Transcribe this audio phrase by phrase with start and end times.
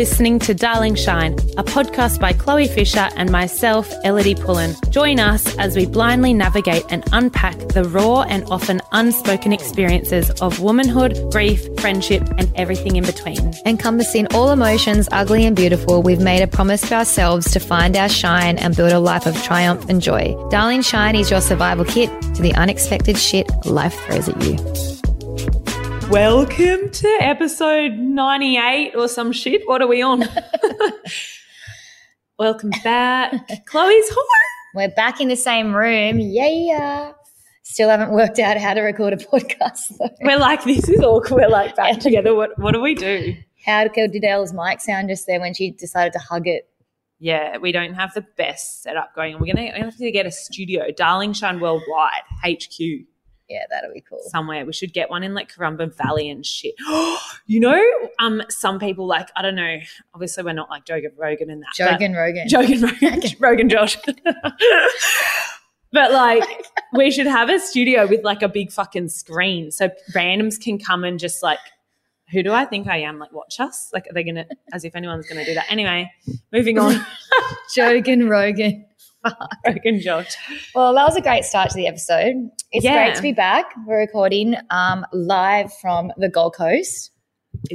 [0.00, 4.74] listening to Darling Shine, a podcast by Chloe Fisher and myself, Ellidy Pullin.
[4.90, 10.58] Join us as we blindly navigate and unpack the raw and often unspoken experiences of
[10.58, 13.52] womanhood, grief, friendship, and everything in between.
[13.66, 18.08] Encompassing all emotions, ugly and beautiful, we've made a promise to ourselves to find our
[18.08, 20.34] shine and build a life of triumph and joy.
[20.48, 24.99] Darling Shine is your survival kit to the unexpected shit life throws at you.
[26.10, 29.62] Welcome to episode 98 or some shit.
[29.66, 30.24] What are we on?
[32.38, 33.32] Welcome back.
[33.64, 34.26] Chloe's home.
[34.74, 36.18] We're back in the same room.
[36.18, 37.12] Yeah.
[37.62, 40.10] Still haven't worked out how to record a podcast though.
[40.22, 41.42] We're like, this is awkward.
[41.42, 42.34] We're like back together.
[42.34, 43.36] What what do we do?
[43.64, 46.68] How did Elle's mic sound just there when she decided to hug it?
[47.20, 49.38] Yeah, we don't have the best setup going.
[49.38, 53.06] We're gonna have to get a studio, Darling Shine Worldwide, HQ.
[53.50, 54.20] Yeah, that'll be cool.
[54.28, 54.64] somewhere.
[54.64, 56.74] We should get one in like Currumbin Valley and shit.
[57.46, 57.82] you know,
[58.20, 59.78] um, some people like I don't know.
[60.14, 61.74] Obviously, we're not like Jogan Rogan and that.
[61.76, 62.46] Jogan Rogan.
[62.46, 63.96] Jogan Rogan, Rogan Josh.
[65.92, 66.44] but like,
[66.92, 71.02] we should have a studio with like a big fucking screen so randoms can come
[71.02, 71.58] and just like.
[72.32, 73.18] Who do I think I am?
[73.18, 73.90] Like, watch us?
[73.92, 75.66] Like, are they gonna, as if anyone's gonna do that?
[75.68, 76.12] Anyway,
[76.52, 77.04] moving on.
[77.76, 78.86] Jogan Rogan.
[79.66, 80.36] Rogan Josh.
[80.74, 82.34] Well, that was a great start to the episode.
[82.72, 83.04] It's Yeah.
[83.04, 83.66] great to be back.
[83.86, 87.10] We're recording um, live from the Gold Coast.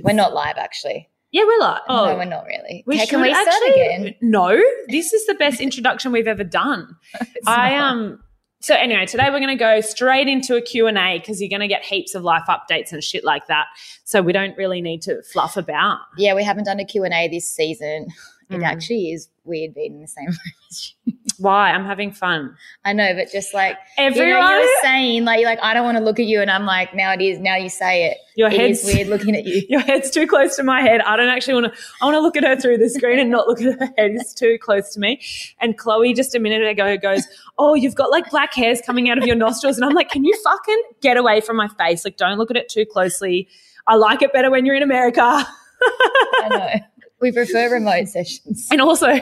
[0.03, 1.09] We're not live, actually.
[1.31, 2.83] Yeah, we're like, oh, no, we're not really.
[2.87, 4.15] We okay, can we start actually- again?
[4.21, 4.57] No,
[4.89, 6.95] this is the best introduction we've ever done.
[7.47, 7.91] I not.
[7.91, 8.19] um.
[8.61, 11.49] So anyway, today we're going to go straight into a Q and A because you're
[11.49, 13.65] going to get heaps of life updates and shit like that.
[14.05, 15.99] So we don't really need to fluff about.
[16.17, 18.07] Yeah, we haven't done a Q&A this season.
[18.49, 18.63] It Mm.
[18.65, 20.35] actually is weird being in the same room
[20.71, 21.13] as you.
[21.37, 21.71] Why?
[21.71, 22.55] I'm having fun.
[22.85, 25.73] I know, but just like Everyone, you know, you were saying, like, you're like I
[25.73, 27.39] don't want to look at you, and I'm like, now it is.
[27.39, 28.17] Now you say it.
[28.35, 29.61] your It is head's weird looking at you.
[29.69, 31.01] Your head's too close to my head.
[31.01, 31.79] I don't actually want to.
[32.01, 34.11] I want to look at her through the screen and not look at her head.
[34.11, 35.21] It's too close to me.
[35.59, 37.25] And Chloe just a minute ago goes,
[37.57, 40.23] "Oh, you've got like black hairs coming out of your nostrils," and I'm like, "Can
[40.23, 42.05] you fucking get away from my face?
[42.05, 43.49] Like, don't look at it too closely.
[43.87, 45.21] I like it better when you're in America."
[45.81, 46.85] I know.
[47.25, 48.67] We prefer remote sessions.
[48.69, 49.15] And also,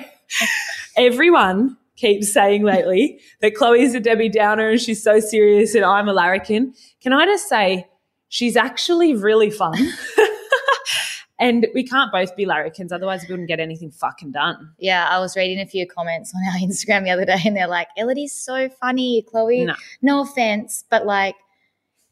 [0.98, 6.10] everyone keeps saying lately that Chloe's a Debbie Downer and she's so serious and I'm
[6.10, 6.74] a larrikin.
[7.02, 7.88] Can I just say,
[8.28, 9.78] she's actually really fun.
[11.40, 14.74] and we can't both be larrikins, otherwise, we wouldn't get anything fucking done.
[14.80, 17.68] Yeah, I was reading a few comments on our Instagram the other day, and they're
[17.68, 19.76] like, "Ellidy's so funny, Chloe." No.
[20.02, 21.36] No offense, but like,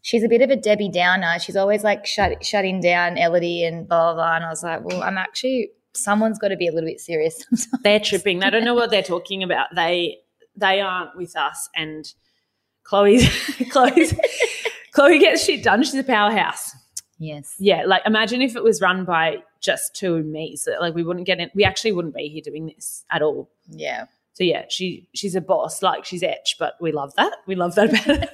[0.02, 1.40] she's a bit of a Debbie Downer.
[1.40, 4.16] She's always like shut, shutting down Ellidy and blah blah.
[4.16, 4.36] blah.
[4.36, 7.38] And I was like, well, I'm actually someone's got to be a little bit serious
[7.50, 7.84] sometimes.
[7.84, 8.40] They're tripping.
[8.40, 9.68] They don't know what they're talking about.
[9.76, 10.18] They
[10.56, 11.70] they aren't with us.
[11.76, 12.06] And
[12.84, 13.28] Chloe's
[13.72, 14.14] Chloe's
[14.94, 15.84] Chloe gets shit done.
[15.84, 16.72] She's a powerhouse.
[17.20, 17.54] Yes.
[17.60, 20.56] Yeah, like imagine if it was run by just two me.
[20.56, 21.50] So like we wouldn't get in.
[21.54, 23.50] We actually wouldn't be here doing this at all.
[23.70, 24.06] Yeah.
[24.34, 27.36] So yeah, she she's a boss, like she's etch, but we love that.
[27.46, 28.28] We love that about her.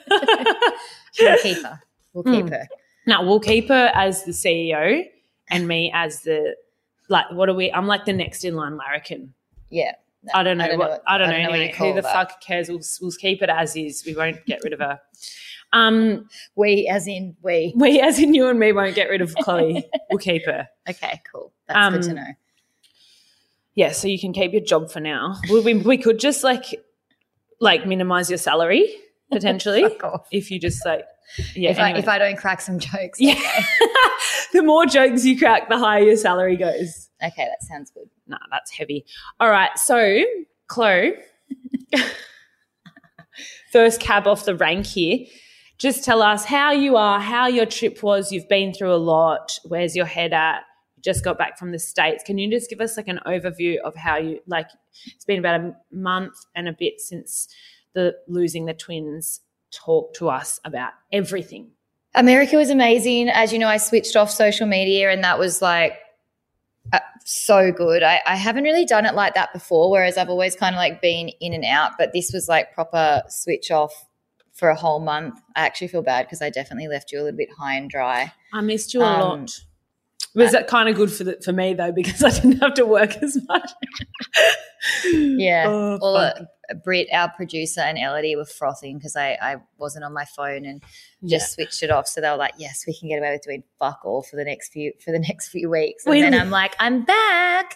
[1.19, 1.79] We'll keep her.
[2.13, 2.49] We'll keep Mm.
[2.51, 2.67] her.
[3.07, 5.03] now we'll keep her as the CEO
[5.49, 6.55] and me as the
[7.09, 7.31] like.
[7.31, 7.71] What are we?
[7.71, 9.33] I'm like the next in line larrikin.
[9.69, 9.93] Yeah.
[10.33, 11.37] I don't know I don't what know what- I don't I know.
[11.37, 12.13] don't know anyway, who the that.
[12.13, 12.67] fuck cares?
[12.69, 14.03] We'll, we'll keep it as is.
[14.05, 14.99] We won't get rid of her.
[15.73, 17.73] Um, We, as in we.
[17.75, 19.85] we, as in you and me, won't get rid of Chloe.
[20.09, 20.67] we'll keep her.
[20.89, 21.53] Okay, cool.
[21.67, 22.33] That's good to Um, know.
[23.75, 25.35] Yeah, so you can keep your job for now.
[25.51, 26.65] We, we, we could just like
[27.59, 28.93] like minimize your salary
[29.31, 29.97] potentially
[30.31, 31.05] if you just like
[31.55, 31.71] yeah.
[31.71, 33.19] if, I, if I don't crack some jokes.
[33.19, 33.39] yeah,
[34.53, 37.09] the more jokes you crack, the higher your salary goes.
[37.23, 38.09] Okay, that sounds good.
[38.27, 39.05] Nah, that's heavy.
[39.39, 40.23] All right, so
[40.67, 41.13] Chloe,
[43.71, 45.25] first cab off the rank here.
[45.77, 48.31] Just tell us how you are, how your trip was.
[48.31, 49.59] You've been through a lot.
[49.63, 50.61] Where's your head at?
[50.95, 52.23] You just got back from the states.
[52.23, 54.69] Can you just give us like an overview of how you like?
[55.05, 57.47] It's been about a month and a bit since
[57.93, 59.41] the losing the twins.
[59.71, 61.71] Talk to us about everything.
[62.15, 63.29] America was amazing.
[63.29, 65.93] As you know, I switched off social media, and that was like
[66.93, 68.01] uh, so good.
[68.03, 71.01] I, I haven't really done it like that before, whereas I've always kind of like
[71.01, 74.05] been in and out, but this was like proper switch off
[74.53, 75.39] for a whole month.
[75.55, 78.31] I actually feel bad because I definitely left you a little bit high and dry.
[78.53, 79.51] I missed you a Um, lot.
[80.33, 82.85] Was that kind of good for the, for me though because I didn't have to
[82.85, 83.69] work as much?
[85.11, 85.65] Yeah.
[85.67, 86.47] Oh, well,
[86.83, 90.83] Britt, our producer, and Ellidy were frothing because I, I wasn't on my phone and
[91.25, 92.07] just switched it off.
[92.07, 94.43] So they were like, "Yes, we can get away with doing fuck all for the
[94.43, 97.75] next few for the next few weeks." And We then li- I'm like, "I'm back,"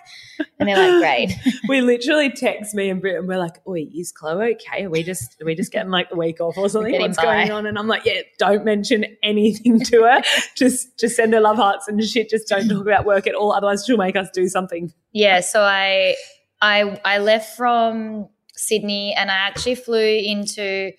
[0.59, 4.11] and they're like, "Great." we literally text me and Britt and we're like, "Oi, is
[4.11, 4.85] Chloe okay?
[4.85, 6.99] Are we just are we just getting like the week off or something?
[6.99, 10.21] What's going on?" And I'm like, "Yeah, don't mention anything to her.
[10.55, 12.29] just just send her love hearts and shit.
[12.29, 13.53] Just don't talk about work at all.
[13.53, 16.15] Otherwise, she'll make us do something." yeah so i
[16.61, 18.29] i i left from
[18.67, 19.99] sydney and i actually flew
[20.33, 20.91] into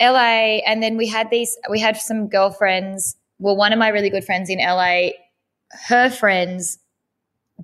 [0.00, 4.10] la and then we had these we had some girlfriends well one of my really
[4.10, 5.08] good friends in la
[5.88, 6.78] her friends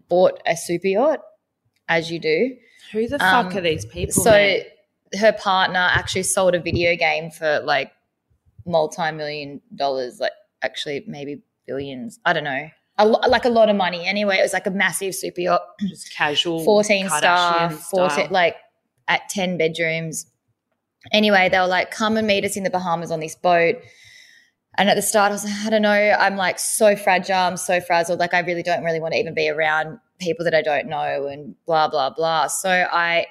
[0.09, 1.21] bought a super yacht
[1.89, 2.57] as you do
[2.93, 4.23] Who the Um, fuck are these people?
[4.25, 4.61] so man?
[5.21, 7.93] her partner actually sold a video game for like
[8.65, 10.33] multi-million dollars like
[10.63, 12.69] actually maybe billions i don't know
[12.99, 15.63] a lo- like a lot of money anyway it was like a massive super yacht
[15.81, 18.29] just casual, 14 Kardashian staff, 14, style.
[18.31, 18.57] like
[19.09, 20.27] at 10 bedrooms.
[21.13, 23.77] Anyway, they were like, come and meet us in the Bahamas on this boat.
[24.79, 25.91] And at the start, I was like, I don't know.
[25.91, 27.35] I'm like so fragile.
[27.35, 28.21] I'm so frazzled.
[28.21, 31.27] Like, I really don't really want to even be around people that I don't know
[31.27, 32.47] and blah, blah, blah.
[32.47, 33.27] So I,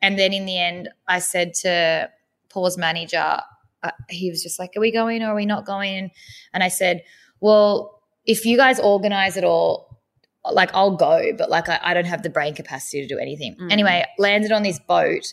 [0.00, 2.10] and then in the end, I said to
[2.48, 3.40] Paul's manager,
[3.82, 6.10] uh, he was just like, Are we going or are we not going?
[6.54, 7.02] And I said,
[7.40, 9.85] Well, if you guys organize it all,
[10.52, 13.56] like I'll go, but like I, I don't have the brain capacity to do anything.
[13.60, 13.72] Mm.
[13.72, 15.32] Anyway, landed on this boat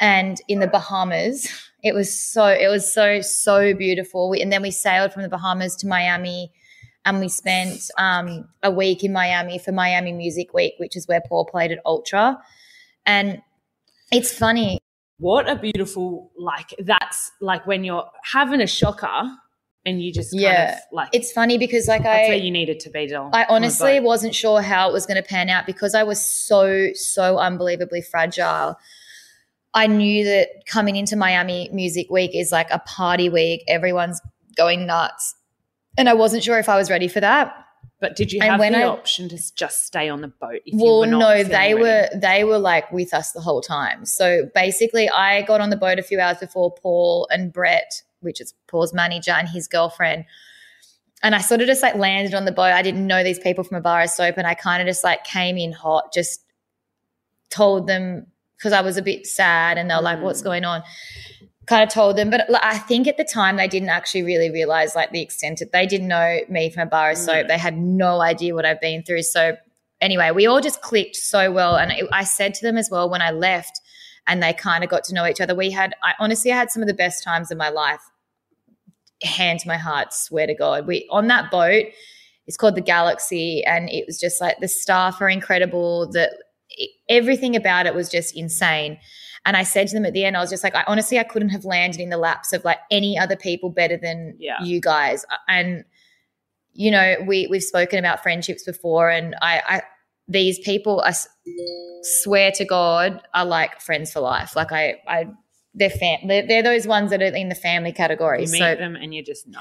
[0.00, 1.48] and in the Bahamas.
[1.84, 4.30] It was so it was so so beautiful.
[4.30, 6.52] We, and then we sailed from the Bahamas to Miami,
[7.04, 11.20] and we spent um, a week in Miami for Miami Music Week, which is where
[11.28, 12.38] Paul played at Ultra.
[13.04, 13.42] And
[14.12, 14.78] it's funny.
[15.18, 16.72] what a beautiful like.
[16.78, 19.24] That's like when you're having a shocker
[19.84, 20.72] and you just kind Yeah.
[20.74, 23.06] of like It's funny because like that's I where you needed to be.
[23.08, 26.24] Doll, I honestly wasn't sure how it was going to pan out because I was
[26.24, 28.76] so, so unbelievably fragile.
[29.74, 33.64] I knew that coming into Miami Music Week is like a party week.
[33.68, 34.20] Everyone's
[34.56, 35.34] going nuts.
[35.96, 37.54] And I wasn't sure if I was ready for that.
[38.00, 40.60] But did you have when the I- option to just stay on the boat?
[40.66, 41.74] If you well, were not no, they ready?
[41.74, 44.04] were they were like with us the whole time.
[44.04, 47.92] So basically, I got on the boat a few hours before Paul and Brett,
[48.22, 50.24] which is Paul's manager and his girlfriend.
[51.22, 52.72] And I sort of just like landed on the boat.
[52.72, 55.04] I didn't know these people from a bar of soap, and I kind of just
[55.04, 56.44] like came in hot, just
[57.50, 58.26] told them
[58.56, 60.22] because I was a bit sad, and they were like, Mm.
[60.22, 60.82] "What's going on?"
[61.66, 64.50] Kind of told them, but like, I think at the time they didn't actually really
[64.50, 67.44] realize like the extent of they didn't know me from a bar of soap.
[67.44, 67.48] Mm.
[67.48, 69.22] They had no idea what I've been through.
[69.22, 69.56] So
[70.00, 71.76] anyway, we all just clicked so well.
[71.76, 73.80] And it, I said to them as well when I left,
[74.26, 75.54] and they kind of got to know each other.
[75.54, 78.02] We had, I honestly I had some of the best times of my life.
[79.22, 80.86] Hand to my heart, swear to God.
[80.86, 81.86] We on that boat.
[82.46, 86.10] It's called the Galaxy, and it was just like the staff are incredible.
[86.12, 86.30] That
[87.08, 88.98] everything about it was just insane.
[89.44, 91.24] And I said to them at the end, I was just like, I honestly, I
[91.24, 94.62] couldn't have landed in the laps of like any other people better than Yeah.
[94.62, 95.24] you guys.
[95.48, 95.84] And
[96.74, 99.82] you know, we we've spoken about friendships before, and I, I
[100.28, 101.12] these people, I
[102.02, 104.56] swear to God, are like friends for life.
[104.56, 105.26] Like I, I,
[105.74, 108.44] they're fam- they're, they're those ones that are in the family category.
[108.44, 109.60] You meet so, them and you just know.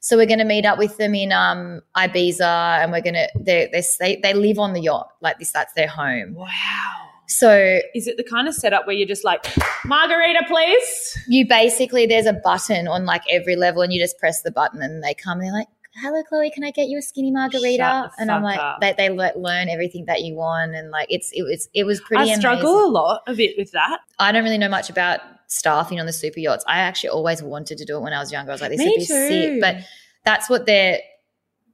[0.00, 3.28] so we're going to meet up with them in um Ibiza, and we're going to
[3.38, 3.68] they
[4.00, 5.52] they they live on the yacht like this.
[5.52, 6.34] That's their home.
[6.34, 6.48] Wow.
[7.28, 9.46] So Is it the kind of setup where you're just like,
[9.86, 11.18] margarita, please?
[11.28, 14.82] you basically there's a button on like every level, and you just press the button,
[14.82, 15.38] and they come.
[15.38, 15.68] and They're like,
[16.02, 18.80] "Hello, Chloe, can I get you a skinny margarita?" And I'm like, up.
[18.80, 22.30] they they learn everything that you want, and like it's it was it was pretty.
[22.30, 22.90] I struggle amazing.
[22.90, 23.98] a lot of it with that.
[24.18, 25.20] I don't really know much about
[25.52, 26.64] staffing on the super yachts.
[26.66, 28.50] I actually always wanted to do it when I was younger.
[28.52, 29.28] I was like, this Me would be too.
[29.28, 29.76] sick, but
[30.24, 30.98] that's what they're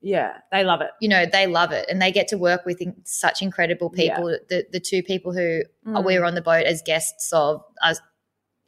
[0.00, 0.90] Yeah, they love it.
[1.00, 4.24] you know they love it and they get to work with in- such incredible people
[4.48, 6.04] the the two people who Mm.
[6.04, 7.94] we were on the boat as guests of are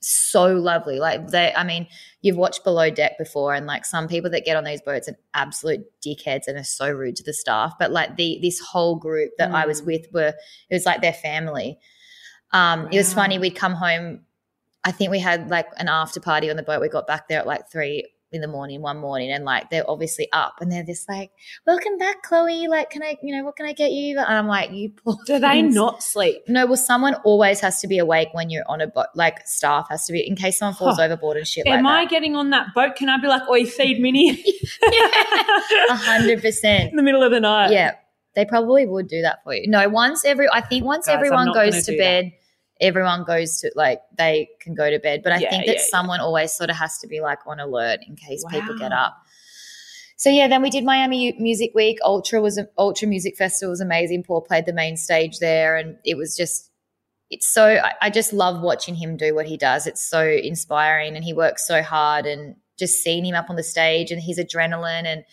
[0.02, 1.86] so lovely like they i mean
[2.22, 5.16] you've watched below deck before and like some people that get on these boats are
[5.34, 9.30] absolute dickheads and are so rude to the staff but like the this whole group
[9.36, 9.86] that i was Mm.
[9.86, 10.32] with were
[10.70, 11.78] it was like their family
[12.52, 14.24] um it was funny we'd come home
[14.84, 17.38] i think we had like an after party on the boat we got back there
[17.40, 20.84] at like three in the morning one morning and like they're obviously up and they're
[20.84, 21.32] just like
[21.66, 24.46] welcome back chloe like can i you know what can i get you and i'm
[24.46, 26.42] like you poor Do they not sleep?
[26.46, 29.88] no well someone always has to be awake when you're on a boat like staff
[29.90, 32.50] has to be in case someone falls overboard and shit Am I like getting on
[32.50, 32.94] that boat?
[32.94, 34.30] Can I be like, oi, feed Minnie?
[35.90, 37.72] a hundred percent In the middle of the night.
[37.72, 37.94] yeah
[38.36, 41.52] they probably would do that for you no once every i think once Guys, everyone
[41.52, 42.30] goes to bed
[42.80, 45.22] everyone goes to like they can go to bed.
[45.22, 47.60] But i Yeah, think that yeah, someone always sort of has to be like on
[47.60, 49.16] alert in case people get up.
[50.16, 51.98] So yeah then we did miami music week.
[52.04, 54.22] Ultra was ultra music festival was amazing.
[54.24, 56.70] Paul played the main stage there and it was just
[57.30, 59.86] it's so I, I just love watching him do what he does.
[59.86, 63.62] It's so inspiring, and he works so hard, and just seeing him up on the
[63.62, 65.24] stage and his adrenaline and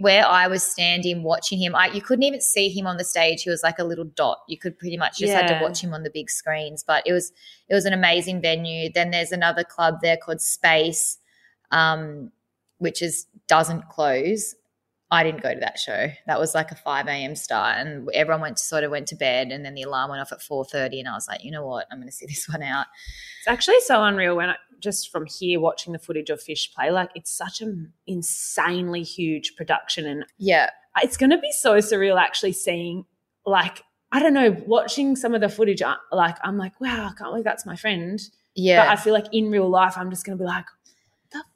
[0.00, 3.42] where I was standing watching him, I, you couldn't even see him on the stage.
[3.42, 4.38] He was like a little dot.
[4.48, 6.82] You could pretty much just had to watch him on the big screens.
[6.84, 7.32] But it was
[7.68, 8.90] it was an amazing venue.
[8.92, 11.18] Then there's another club there called Space,
[11.70, 12.32] um,
[12.78, 14.56] which is doesn't close.
[15.16, 16.08] I didn't go to that show.
[16.26, 17.34] That was like a five a.m.
[17.34, 20.20] start, and everyone went to sort of went to bed, and then the alarm went
[20.20, 22.26] off at four thirty, and I was like, you know what, I'm going to see
[22.28, 22.86] this one out.
[23.40, 26.90] It's actually so unreal when I just from here watching the footage of Fish play.
[26.90, 30.70] Like it's such an insanely huge production, and Yeah,
[31.02, 33.06] it's going to be so surreal actually seeing
[33.46, 33.82] like
[34.12, 35.80] I don't know watching some of the footage.
[35.80, 38.20] Uh, like I'm like, wow, I can't believe that's my friend.
[38.54, 38.84] yeah.
[38.84, 40.66] But I feel like in real life, I'm just going to be like,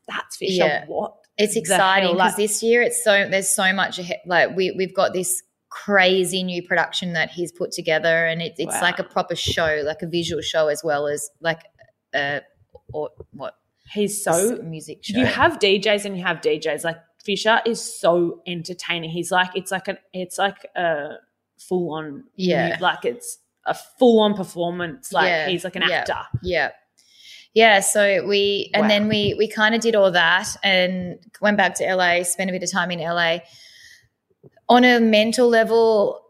[0.09, 0.65] that's Fisher.
[0.65, 0.85] Yeah.
[0.87, 1.15] What?
[1.41, 4.95] It's exciting because Like- this year it's so there's so much ahead, like we we've
[4.95, 8.81] got this crazy new production that he's put together and it, it's Wow.
[8.83, 11.63] like a proper show like a visual show as well as like
[12.15, 12.41] a
[12.93, 13.55] or what
[13.93, 16.85] He's so music show you have DJs and you have DJs.
[16.85, 19.11] Like Fisher is so entertaining.
[19.11, 21.15] He's like it's like an it's like a
[21.59, 22.77] full on Yeah.
[22.81, 25.13] like it's a full on performance.
[25.13, 25.99] Like Yeah, he's like an yeah.
[25.99, 26.19] actor.
[26.43, 26.71] yeah
[27.55, 28.89] yeah so we and Wow.
[28.89, 32.53] then we we kind of did all that and went back to la spent a
[32.53, 33.39] bit of time in la
[34.69, 36.21] on a mental level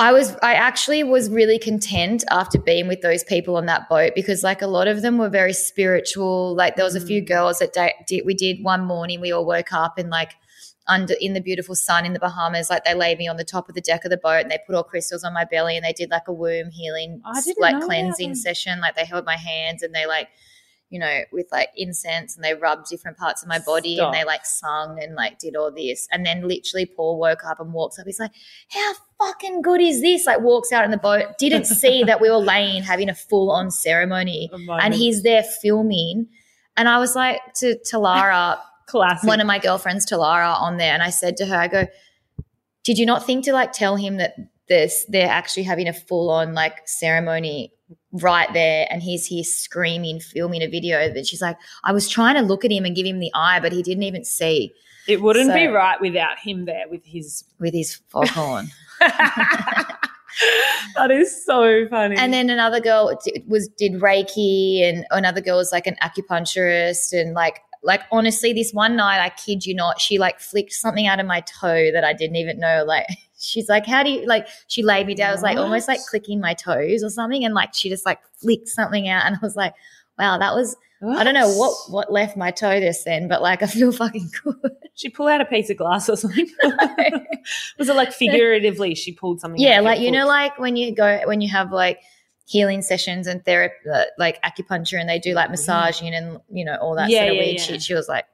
[0.00, 4.12] I was I actually was really content after being with those people on that boat
[4.14, 6.54] because like a lot of them were very spiritual.
[6.54, 7.26] Like there was a few Mm.
[7.26, 7.72] girls that
[8.06, 10.34] did we did one morning we all woke up and like
[10.88, 13.68] under in the beautiful sun in the Bahamas like they laid me on the top
[13.68, 15.84] of the deck of the boat and they put all crystals on my belly and
[15.84, 17.20] they did like a womb healing
[17.58, 18.36] like cleansing that.
[18.36, 20.28] session like they held my hands and they like
[20.90, 24.06] you know with like incense and they rubbed different parts of my body Stop.
[24.06, 27.60] and they like sung and like did all this and then literally Paul woke up
[27.60, 28.32] and walks up he's like
[28.70, 30.26] how fucking good is this?
[30.26, 33.50] Like walks out in the boat, didn't see that we were laying having a full
[33.50, 36.28] on ceremony, and he's there filming.
[36.76, 39.28] And I was like to Talara, classic.
[39.28, 41.86] one of my girlfriends, Talara, on there, and I said to her, I go,
[42.84, 44.34] did you not think to like tell him that
[44.68, 47.72] this they're actually having a full on like ceremony
[48.12, 52.34] right there and he's here screaming filming a video that she's like i was trying
[52.34, 54.72] to look at him and give him the eye but he didn't even see
[55.06, 57.44] it wouldn't be right without him there with his.
[57.58, 58.68] with his foghorn
[60.96, 62.16] that is so funny.
[62.16, 67.34] And then another girl was did Reiki, and another girl was like an acupuncturist, and
[67.34, 71.20] like like honestly, this one night, I kid you not, she like flicked something out
[71.20, 72.84] of my toe that I didn't even know.
[72.86, 73.06] Like
[73.38, 76.00] she's like, "How do you like?" She laid me down, it was like almost like
[76.08, 79.38] clicking my toes or something, and like she just like flicked something out, and I
[79.42, 79.74] was like,
[80.18, 83.62] "Wow, that was." I don't know what what left my toe this then, but like
[83.62, 84.72] I feel fucking good.
[84.94, 86.50] She pulled out a piece of glass or something.
[87.78, 89.60] Was it like figuratively she pulled something?
[89.60, 92.00] yeah out like you know like when you go when you have like
[92.48, 93.74] healing sessions and therapy
[94.16, 97.12] like acupuncture and they do like massaging and you know all that Mm-hmm.
[97.12, 97.62] Yeah, sort of yeah, weird yeah.
[97.62, 98.24] shit she was like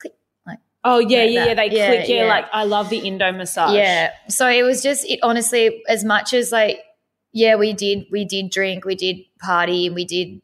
[0.00, 0.14] click,
[0.46, 0.58] like.
[0.82, 1.54] Oh yeah, like yeah, yeah.
[1.54, 2.08] They Yeah, click.
[2.08, 3.74] Yeah, like I love the Indo massage.
[3.76, 6.80] yeah so it was just it honestly as much as like
[7.32, 10.40] yeah we did we did drink we did party and we did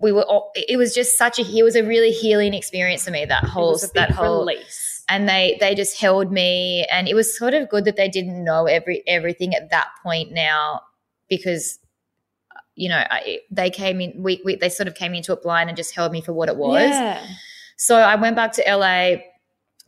[0.00, 3.10] we were all, it was just such a it was a really healing experience for
[3.10, 5.02] me that whole that whole release.
[5.08, 8.42] and they they just held me and it was sort of good that they didn't
[8.44, 10.80] know every everything at that point now
[11.28, 11.78] because
[12.74, 15.68] you know I, they came in we, we they sort of came into it blind
[15.70, 16.90] and just held me for what it was.
[16.90, 17.26] Yeah.
[17.76, 19.16] so i went back to la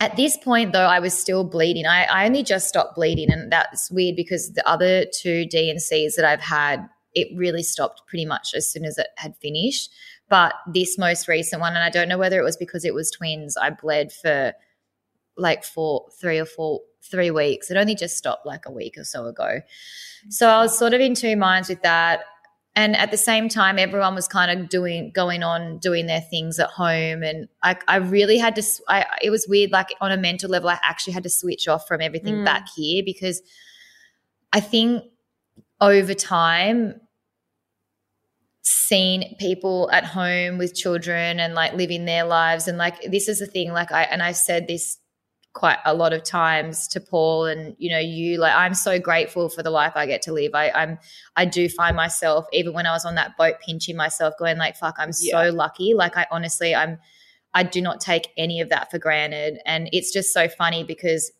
[0.00, 1.86] at this point though i was still bleeding.
[1.86, 6.24] I, I only just stopped bleeding and that's weird because the other two dncs that
[6.24, 9.90] i've had it really stopped pretty much as soon as it had finished.
[10.28, 13.10] But this most recent one and i don't know whether it was because it was
[13.10, 14.52] twins i bled for
[15.38, 16.80] like for three or four
[17.10, 17.70] three weeks.
[17.70, 19.60] It only just stopped like a week or so ago.
[20.28, 22.20] So i was sort of in two minds with that.
[22.76, 26.58] And at the same time everyone was kind of doing going on doing their things
[26.58, 27.22] at home.
[27.22, 30.68] And i, I really had to I, it was weird like on a mental level
[30.68, 32.44] i actually had to switch off from everything Mm.
[32.44, 33.40] back here because
[34.52, 35.02] i think
[35.80, 37.00] over time
[38.62, 43.38] seen people at home with children and like living their lives and like this is
[43.38, 44.98] the thing like i and i said this
[45.58, 49.48] quite a lot of times to paul and you know you like i'm so grateful
[49.48, 50.96] for the life i get to live i i'm
[51.34, 54.76] i do find myself even when i was on that boat pinching myself going like
[54.76, 55.48] fuck i'm Yeah.
[55.48, 56.96] so lucky like i honestly i'm
[57.54, 61.32] i do not take any of that for granted and it's just so funny because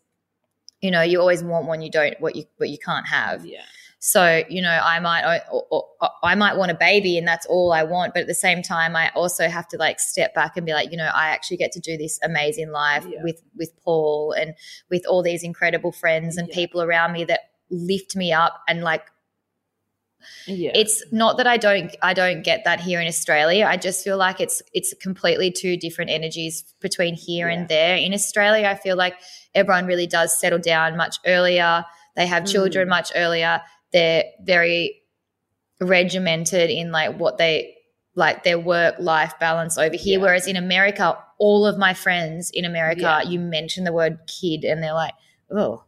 [0.81, 3.61] you know you always want one you don't what you what you can't have Yeah.
[4.01, 7.47] So you know, I might or, or, or I might want a baby, and that's
[7.47, 8.15] all I want.
[8.15, 10.91] But at the same time, I also have to like step back and be like,
[10.93, 13.23] you know, I actually get to do this amazing life Yeah.
[13.23, 14.55] with with Paul and
[14.91, 16.55] with all these incredible friends and Yeah.
[16.55, 17.41] people around me that
[17.71, 19.05] lift me up and like
[20.47, 20.73] Yeah.
[20.75, 23.67] it's not that I don't I don't get that here in Australia.
[23.67, 27.55] I just feel like it's it's completely two different energies between here Yeah.
[27.57, 27.97] and there.
[27.97, 29.15] In Australia, I feel like
[29.55, 31.85] everyone really does settle down much earlier.
[32.17, 32.91] They have children Mm.
[32.91, 33.61] much earlier.
[33.93, 35.03] They're very
[35.81, 37.75] regimented in like what they
[38.15, 40.19] like their work life balance over here.
[40.19, 40.25] Yeah.
[40.25, 43.23] Whereas in America, all of my friends in America, Yeah.
[43.23, 45.15] you mention the word kid and they're like,
[45.53, 45.85] oh,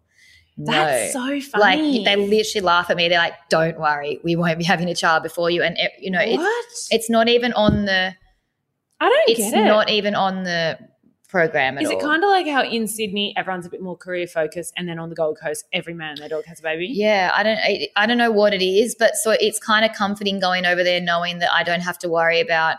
[0.57, 0.73] no.
[0.73, 2.05] That's so funny.
[2.05, 3.09] like they literally laugh at me.
[3.09, 6.11] They're like, "Don't worry, we won't be having a child before you." And it, you
[6.11, 8.15] know, it's it's not even on the.
[9.01, 9.65] I don't It's get it.
[9.65, 10.79] not even on the
[11.31, 11.99] program at Is all.
[11.99, 14.99] it kind of like how in Sydney everyone's a bit more career focused, and then
[14.99, 16.87] on the Gold Coast every man and their dog has a baby?
[16.91, 17.59] Yeah, I don't.
[17.59, 20.83] I, I don't know what it is, but so it's kind of comforting going over
[20.85, 22.77] there, knowing that I don't have to worry about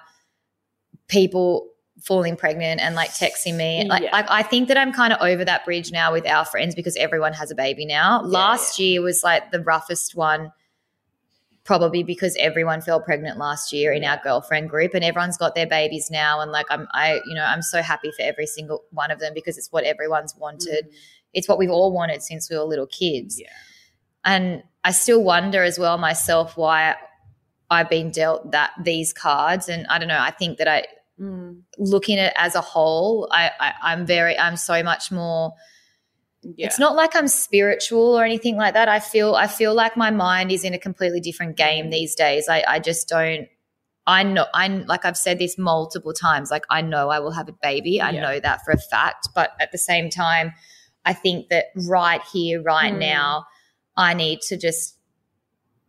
[1.08, 1.68] people
[2.02, 3.86] falling pregnant and like texting me.
[3.88, 4.12] Like, Yeah.
[4.12, 6.96] like I think that I'm kind of over that bridge now with our friends because
[6.96, 8.22] everyone has a baby now.
[8.22, 10.52] Yeah, last year was like the roughest one.
[11.72, 15.68] Probably because everyone fell pregnant last year in our girlfriend group, and everyone's got their
[15.68, 16.42] babies now.
[16.42, 19.32] And like I'm, I, you know, I'm so happy for every single one of them
[19.34, 20.90] because it's what everyone's wanted.
[21.34, 23.40] It's what we've all wanted since we were little kids.
[23.40, 23.48] Yeah.
[24.26, 26.96] And I still wonder as well myself why
[27.70, 29.70] I've been dealt that these cards.
[29.70, 30.20] And I don't know.
[30.20, 30.86] I think that I
[31.20, 31.62] Mm.
[31.78, 35.54] looking at it as a whole, I, I I'm very I'm so much more
[36.44, 36.66] Yeah.
[36.68, 38.90] it's not like I'm spiritual or anything like that.
[38.90, 42.50] I feel I feel like my mind is in a completely different game these days.
[42.50, 43.48] I, I just don't
[44.08, 46.50] I know I like I've said this multiple times.
[46.50, 48.02] Like I know I will have a baby.
[48.02, 48.22] I Yeah.
[48.22, 49.30] know that for a fact.
[49.36, 50.54] But at the same time,
[51.06, 53.00] I think that right here, right Mm.
[53.00, 53.46] now,
[53.96, 54.98] I need to just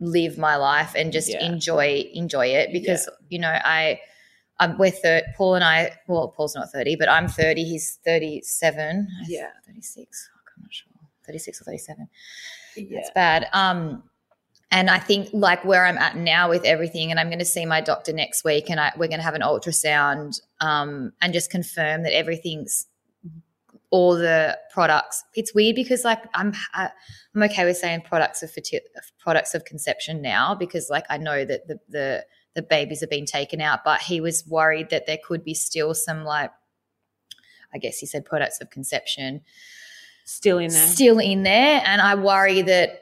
[0.00, 1.44] live my life and just Yeah.
[1.46, 4.00] enjoy enjoy it because you know I
[4.60, 5.92] um, we're thir- Paul and I.
[6.06, 7.64] Well, Paul's not thirty, but I'm thirty.
[7.64, 9.08] He's thirty-seven.
[9.26, 9.48] Yeah.
[9.66, 10.28] thirty-six.
[10.62, 10.88] Not sure.
[11.26, 12.08] Thirty-six or thirty-seven.
[12.76, 12.98] yeah.
[12.98, 13.48] It's bad.
[13.52, 14.02] Um,
[14.70, 17.66] and I think like where I'm at now with everything, and I'm going to see
[17.66, 21.50] my doctor next week, and I, we're going to have an ultrasound, um, and just
[21.50, 22.86] confirm that everything's
[23.90, 25.22] all the products.
[25.34, 26.88] It's weird because like I'm I,
[27.34, 28.80] I'm okay with saying products of ferti-
[29.20, 33.26] products of conception now because like I know that the the the babies have been
[33.26, 36.50] taken out, but he was worried that there could be still some like
[37.74, 39.42] I guess he said products of conception
[40.24, 40.86] Still in there.
[40.86, 43.00] still in there and i worry that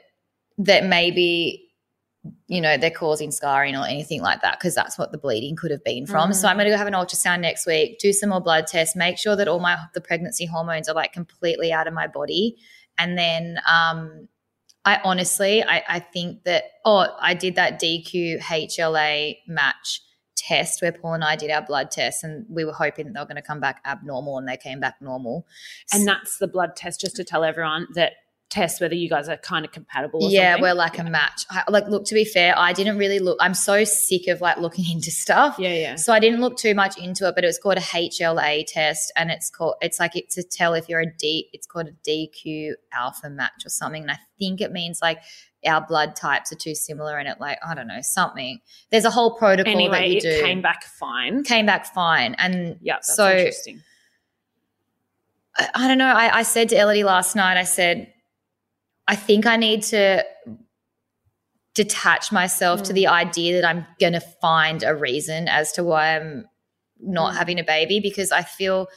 [0.57, 1.67] that maybe
[2.47, 5.71] you know they're causing scarring or anything like that because that's what the bleeding could
[5.71, 6.51] have been from so Mm.
[6.51, 9.17] i'm going to go have an ultrasound next week do some more blood tests make
[9.17, 12.57] sure that all my the pregnancy hormones are like completely out of my body
[12.97, 14.27] and then um
[14.85, 20.01] i honestly i i think that oh i did that dq hla match
[20.35, 23.19] test where paul and i did our blood tests and we were hoping that they
[23.19, 25.45] were going to come back abnormal and they came back normal.
[25.93, 28.13] And that's the blood test, just to tell everyone that
[28.51, 30.23] tests whether you guys are kind of compatible.
[30.25, 30.61] Or yeah, something.
[30.61, 31.45] we're like a match.
[31.49, 33.37] I, like, look, to be fair, I didn't really look.
[33.41, 35.55] I'm so sick of like looking into stuff.
[35.57, 35.95] Yeah, yeah.
[35.95, 39.11] So I didn't look too much into it, but it was called a HLA test,
[39.15, 39.75] and it's called.
[39.81, 41.49] It's like it's to tell if you're a D.
[41.53, 45.19] It's called a DQ alpha match or something, and I think it means like
[45.65, 48.59] our blood types are too similar, and it like I don't know something.
[48.91, 50.41] There's a whole protocol that Anyway, you it do.
[50.41, 51.43] came back fine.
[51.43, 53.81] came back fine, and Yeah, so interesting.
[55.57, 56.05] I, I don't know.
[56.13, 58.11] I, I said to Ellidy last night, I said,
[59.11, 60.25] I think I need to
[61.75, 62.95] detach myself to Mm.
[62.95, 66.47] the idea that I'm going to find a reason as to why I'm
[66.99, 67.37] not Mm.
[67.37, 68.87] having a baby because I feel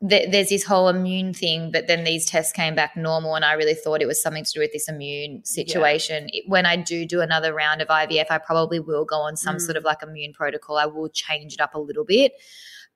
[0.00, 3.52] that there's this whole immune thing, but then these tests came back normal, and I
[3.54, 6.28] really thought it was something to do with this immune situation.
[6.32, 9.56] It- When I do do another round of IVF, I probably will go on some
[9.56, 9.60] Mm.
[9.60, 10.76] sort of like immune protocol.
[10.76, 12.32] I will change it up a little bit,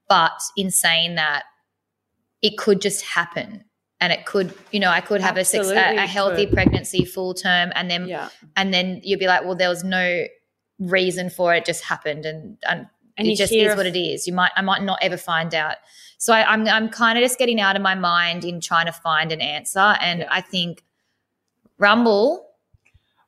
[0.08, 1.44] but in saying that,
[2.42, 3.64] it could just happen.
[4.00, 6.54] And it could, you know, I could have a, six, a, a healthy could.
[6.54, 8.28] pregnancy full term, and then Yeah.
[8.56, 10.24] and then you'd be like, well, there was no
[10.78, 14.28] reason for it; it just happened, and and And it just is what it is.
[14.28, 15.76] You might, I might not ever find out.
[16.18, 18.92] So I, I'm, I'm kind of just getting out of my mind in trying to
[18.92, 19.96] find an answer.
[20.00, 20.28] And Yeah.
[20.30, 20.84] I think
[21.78, 22.46] Rumble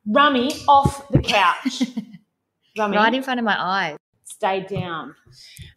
[0.05, 1.83] Rummy off the couch.
[2.77, 3.97] Rummy, right in front of my eyes.
[4.41, 5.13] Stay down.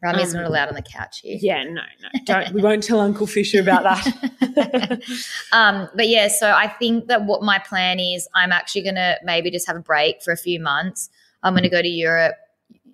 [0.02, 1.36] Rummy's Um, not allowed on the couch here.
[1.38, 2.08] Yeah, no, no.
[2.24, 5.02] Don't we won't tell Uncle Fisher about that.
[5.52, 9.18] um, but yeah, so I think that what my plan is, I'm actually going to
[9.22, 11.10] maybe just have a break for a few months.
[11.42, 12.36] I'm going to go to Europe.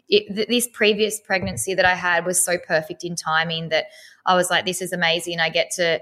[0.08, 3.86] It, th- this previous pregnancy that I had was so perfect in timing that
[4.26, 5.38] I was like, this is amazing.
[5.38, 6.00] I get to,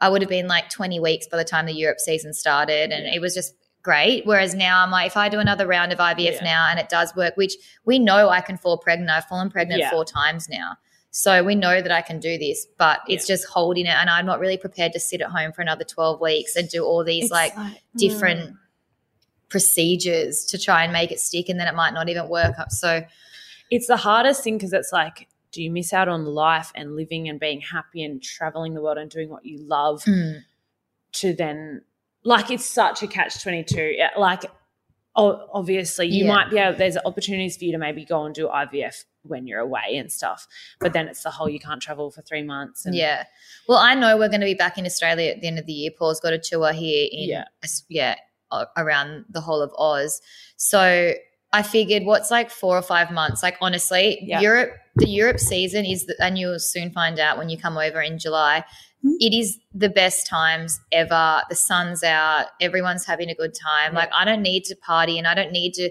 [0.00, 3.04] I would have been like 20 weeks by the time the Europe season started, and
[3.06, 3.52] it was just
[3.82, 4.26] great.
[4.26, 6.44] Whereas now I'm like, if I do another round of IVF Yeah.
[6.44, 9.80] now and it does work, which we know I can fall pregnant, I've fallen pregnant
[9.80, 9.90] Yeah.
[9.90, 10.76] four times now.
[11.10, 13.96] So we know that I can do this, but it's just holding it.
[13.96, 16.84] And I'm not really prepared to sit at home for another 12 weeks and do
[16.84, 17.54] all these It's like
[17.96, 18.56] different mm.
[19.48, 23.02] procedures to try and make it stick and then it might not even work so
[23.68, 27.28] it's the hardest thing because it's like do you miss out on life and living
[27.28, 30.40] and being happy and traveling the world and doing what you love mm,
[31.12, 31.82] to then
[32.24, 34.44] like it's such a catch 22 Yeah, like
[35.16, 36.32] obviously you Yeah.
[36.34, 39.58] might be able there's opportunities for you to maybe go and do ivf when you're
[39.60, 40.46] away and stuff
[40.78, 43.24] but then it's the whole you can't travel for three months and yeah
[43.68, 45.72] well i know we're going to be back in australia at the end of the
[45.72, 47.44] year paul's got a tour here in Yeah.
[47.88, 48.14] yeah
[48.76, 50.20] around the whole of oz
[50.56, 51.12] so
[51.52, 54.40] i figured what's like four or five months like honestly Yeah.
[54.40, 58.00] europe the europe season is the, and you'll soon find out when you come over
[58.00, 58.64] in july
[59.04, 59.16] Mhm.
[59.20, 61.42] it is the best times ever.
[61.48, 62.46] The sun's out.
[62.60, 63.92] Everyone's having a good time.
[63.92, 64.00] Yeah.
[64.00, 65.90] like i don't need to party and i don't need to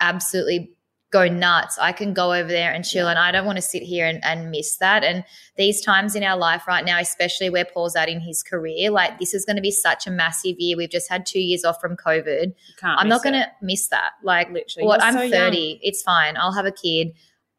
[0.00, 0.72] absolutely
[1.12, 1.76] go nuts.
[1.78, 4.24] I can go over there and chill and i don't want to sit here and,
[4.24, 5.04] and miss that.
[5.04, 5.24] And
[5.58, 9.18] these times in our life right now especially where paul's at in his career like
[9.18, 10.76] this is going to be such a massive year.
[10.76, 12.54] We've just had two years off from covid.
[12.82, 14.12] I'm not going to miss that.
[14.24, 14.86] Like literally.
[14.88, 15.00] what?
[15.00, 15.30] You're i'm so young.
[15.52, 16.36] 30 it's fine.
[16.38, 17.12] I'll have a kid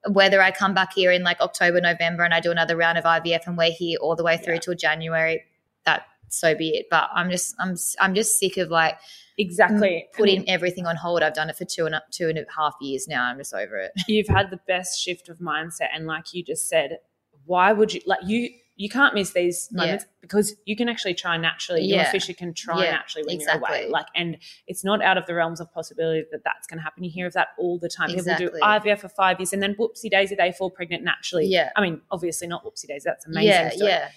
[0.09, 3.03] whether i come back here in like october november and i do another round of
[3.05, 4.59] ivf and we're here all the way through Yeah.
[4.59, 5.43] till january
[5.85, 6.87] that so be it.
[6.89, 8.97] But i'm just i'm i'm just sick of like
[9.37, 10.07] exactly.
[10.15, 11.21] putting everything on hold.
[11.23, 13.23] I've done it for two and a, two and a half years now.
[13.23, 13.91] I'm just over it.
[14.07, 16.97] You've had the best shift of mindset and like you just said
[17.45, 19.77] why would you like you you can't miss these Yeah.
[19.83, 21.83] moments because you can actually try naturally.
[21.83, 23.87] You're a fisher can try Yeah, naturally when you're away.
[23.89, 27.03] like and it's not out of the realms of possibility that that's going to happen.
[27.03, 28.09] You hear of that all the time.
[28.09, 31.45] People do ivf for five years and then whoopsie daisy they fall pregnant naturally.
[31.45, 31.69] Yeah.
[31.75, 33.91] i mean obviously not whoopsie daisy that's amazing yeah story.
[33.91, 34.09] yeah.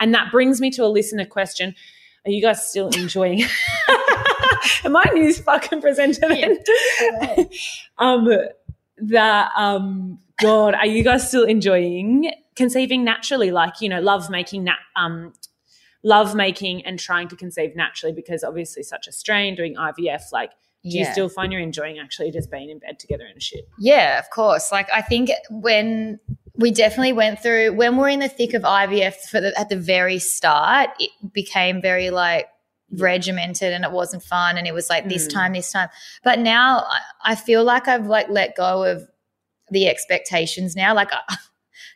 [0.00, 1.74] And that brings me to a listener question.
[2.26, 3.42] Are you guys still enjoying
[4.84, 6.58] am i news fucking presenter then?
[7.98, 8.28] um
[8.98, 14.64] that um god are you guys still enjoying conceiving naturally like you know love making
[14.64, 15.32] nat um
[16.02, 20.50] love making and trying to conceive naturally because obviously such a strain doing ivf like
[20.84, 24.18] do you still find you're enjoying actually just being in bed together and shit Yeah,
[24.18, 24.70] of course.
[24.70, 26.20] Like I think when
[26.56, 29.78] we definitely went through when we're in the thick of IVF for the, at the
[29.78, 32.48] very start, it became very like
[32.92, 35.32] regimented and it wasn't fun and it was like this Mm.
[35.32, 35.88] time, this time.
[36.22, 37.00] But now I,
[37.32, 39.08] I feel like I've like let go of
[39.70, 40.94] the expectations now.
[40.94, 41.36] Like I,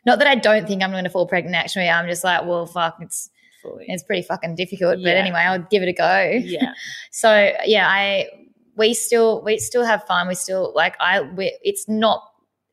[0.05, 1.55] not that I don't think I'm going to fall pregnant.
[1.55, 3.29] Actually, I'm just like, well, fuck, it's
[3.61, 4.97] fully it's pretty fucking difficult.
[5.03, 6.39] But anyway, I'll give it a go.
[6.43, 6.73] yeah
[7.11, 8.27] So yeah, I
[8.75, 10.27] we still we still have fun.
[10.27, 12.23] We still like I we, it's not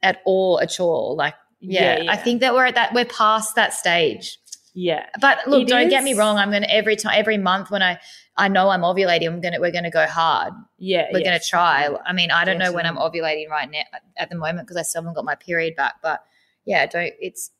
[0.02, 1.14] at all a chore.
[1.14, 4.38] Like yeah, I think that we're at that we're past that stage.
[4.74, 6.36] yeah But look, It don't get me wrong.
[6.38, 7.98] I'm gonna every time every month when I
[8.36, 10.52] I know I'm ovulating, I'm gonna we're gonna go hard.
[10.78, 11.24] yeah We're yeah.
[11.24, 11.88] gonna try.
[12.04, 13.80] I mean, I don't know when I'm ovulating right now
[14.16, 15.94] at the moment because I still haven't got my period back.
[16.02, 16.22] But
[16.66, 17.14] yeah, don't.
[17.20, 17.50] It's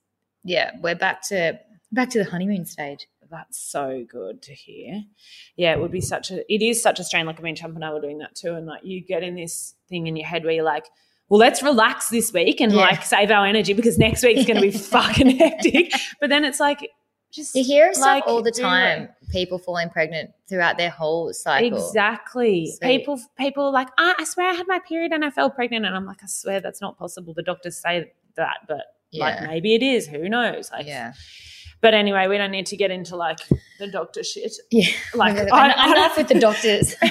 [0.45, 1.59] yeah, we're back to
[1.93, 3.07] back to the honeymoon stage.
[3.31, 5.03] That's so good to hear.
[5.57, 7.27] Yeah, it would be such a it is such a strain.
[7.27, 8.55] Like I mean, Champ and I were doing that too.
[8.55, 10.87] And like you get in this thing in your head where you're like,
[11.29, 12.79] well, let's relax this week and Yeah.
[12.83, 15.93] like save our energy because next week's gonna be fucking hectic.
[16.21, 16.89] But then it's like
[17.33, 19.09] just You hear of stuff like, all the time.
[19.31, 21.77] People falling pregnant throughout their whole cycle.
[21.77, 22.73] Exactly.
[22.81, 25.85] People people like, ah, I swear I had my period and I fell pregnant.
[25.85, 27.35] And I'm like, I swear that's not possible.
[27.35, 28.83] The doctors say that, but
[29.15, 30.07] like maybe it is.
[30.07, 30.71] Who knows?
[30.71, 31.13] Like yeah.
[31.81, 33.39] but anyway, we don't need to get into like
[33.79, 34.53] the doctor shit.
[34.71, 34.89] Yeah.
[35.15, 36.95] Like I- I- enough with the doctors.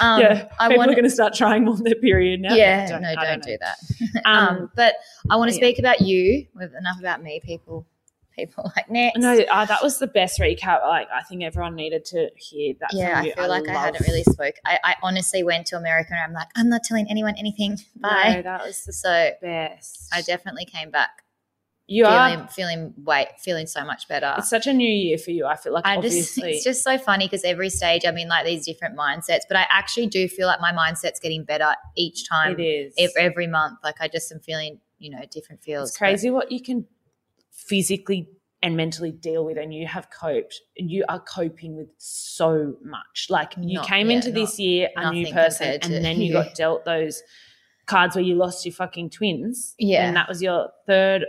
[0.00, 0.90] um, yeah, I people want.
[0.90, 2.54] are going to start trying more their period now.
[2.54, 3.76] Yeah, Don't- no, I don't, do that.
[4.24, 4.94] Um, Um, but
[5.30, 5.60] I want to yeah.
[5.60, 6.46] speak about you.
[6.54, 7.86] With enough about me, people.
[8.36, 9.18] People like next.
[9.18, 10.82] no, uh, that was the best recap.
[10.86, 12.90] Like I think everyone needed to hear that.
[12.92, 14.56] yeah, I feel like I hadn't really spoke.
[14.64, 17.78] I, I honestly went to America and I'm like, I'm not telling anyone anything.
[17.96, 18.34] Bye.
[18.36, 20.08] No, that was the So best.
[20.12, 21.22] I definitely came back
[21.88, 22.48] you feeling are.
[22.48, 24.34] feeling wait feeling so much better.
[24.38, 25.46] It's such a new year for you.
[25.46, 26.50] I feel like I just obviously.
[26.50, 29.66] it's just so funny because every stage I'm in like these different mindsets, but I
[29.70, 32.94] actually do feel like my mindset's getting better each time, it is.
[32.98, 33.78] ev- every month.
[33.84, 35.90] Like I just am feeling, you know, different feels.
[35.90, 36.86] it's crazy what you can
[37.56, 38.28] physically
[38.62, 40.60] and mentally deal with, and you have coped.
[40.78, 43.26] And you are coping with so much.
[43.28, 46.32] Like you Not- came yeah, into not- this year a new person, and then you
[46.32, 47.22] got dealt those
[47.86, 49.74] cards where you lost your fucking twins.
[49.78, 50.06] Yeah.
[50.06, 51.24] and that was your third.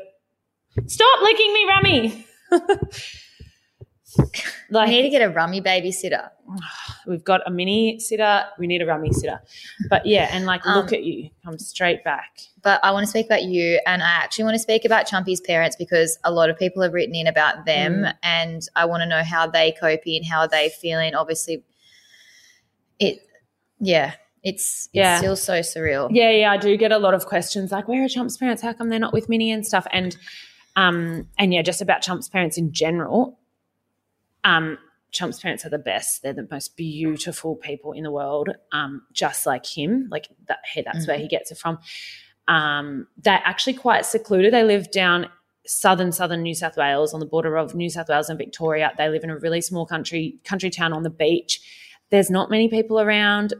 [0.85, 2.27] Stop licking me, Rummy.
[4.19, 4.23] I
[4.71, 6.29] like need to get a rummy babysitter.
[7.05, 8.45] we've got a mini sitter.
[8.57, 9.41] We need a rummy sitter.
[9.89, 12.39] But yeah, and like look Um, at you, come straight back.
[12.63, 15.41] But I want to speak about you, and I actually want to speak about Chumpy's
[15.41, 18.13] parents because a lot of people have written in about them, Mm.
[18.23, 21.13] and I want to know how they coping, and how are they feeling.
[21.13, 21.63] Obviously,
[22.99, 23.19] it,
[23.79, 25.17] yeah, it's, it's Yeah.
[25.17, 26.09] still so surreal.
[26.11, 28.61] Yeah, yeah, I do get a lot of questions like, "Where are Chump's parents?
[28.61, 30.15] How come they're not with Minnie and stuff?" And
[30.75, 33.37] um, and yeah, just about Chump's parents in general.
[34.43, 34.77] Um,
[35.11, 36.21] Chump's parents are the best.
[36.21, 40.07] They're the most beautiful people in the world, um, just like him.
[40.11, 41.07] Like that, hey, that's mm-hmm.
[41.07, 41.79] where he gets it from.
[42.47, 44.53] Um, they're actually quite secluded.
[44.53, 45.27] They live down
[45.65, 48.93] southern southern New South Wales on the border of New South Wales and Victoria.
[48.97, 51.61] They live in a really small country country town on the beach.
[52.09, 53.53] There's not many people around.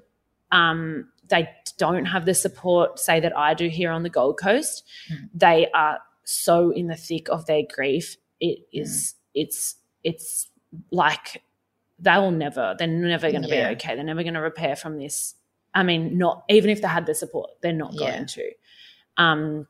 [0.51, 4.85] Um, they don't have the support, say that I do here on the Gold Coast.
[5.11, 5.29] Mm.
[5.33, 8.17] They are so in the thick of their grief.
[8.39, 9.15] It is.
[9.15, 9.41] Mm.
[9.41, 9.75] It's.
[10.03, 10.47] It's
[10.91, 11.43] like
[11.99, 12.75] they'll never.
[12.77, 13.69] They're never going to yeah.
[13.69, 13.95] be okay.
[13.95, 15.35] They're never going to repair from this.
[15.73, 18.11] I mean, not even if they had the support, they're not yeah.
[18.11, 18.51] going to.
[19.17, 19.67] Um,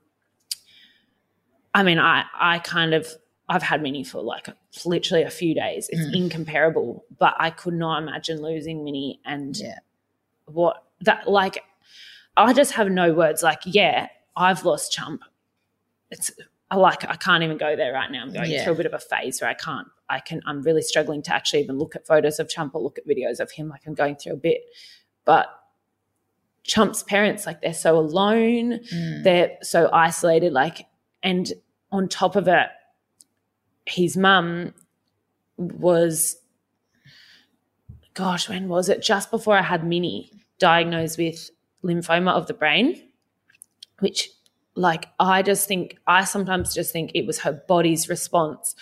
[1.74, 3.08] I mean, I I kind of
[3.50, 4.48] I've had Minnie for like
[4.86, 5.90] literally a few days.
[5.90, 6.16] It's mm.
[6.16, 9.80] incomparable, but I could not imagine losing Minnie and yeah.
[10.46, 11.64] what that like.
[12.36, 13.42] I just have no words.
[13.42, 15.24] Like, yeah, I've lost Chump.
[16.12, 16.32] It's
[16.70, 18.24] I like I can't even go there right now.
[18.24, 18.64] I'm going yeah.
[18.64, 19.88] through a bit of a phase where I can't.
[20.10, 20.42] I can.
[20.46, 23.40] I'm really struggling to actually even look at photos of Chump or look at videos
[23.40, 23.70] of him.
[23.70, 24.62] Like I'm going through a bit,
[25.26, 25.48] but
[26.68, 29.24] Chump's parents, like they're so alone, mm.
[29.24, 30.86] they're so isolated, like,
[31.24, 31.54] and
[31.92, 32.68] on top of it,
[33.86, 34.74] his mum
[35.56, 36.36] was,
[38.14, 39.02] gosh, when was it?
[39.02, 41.50] Just before I had Minnie diagnosed with
[41.84, 43.02] lymphoma of the brain,
[44.00, 44.30] which,
[44.78, 48.76] like, I just think, I sometimes just think it was her body's response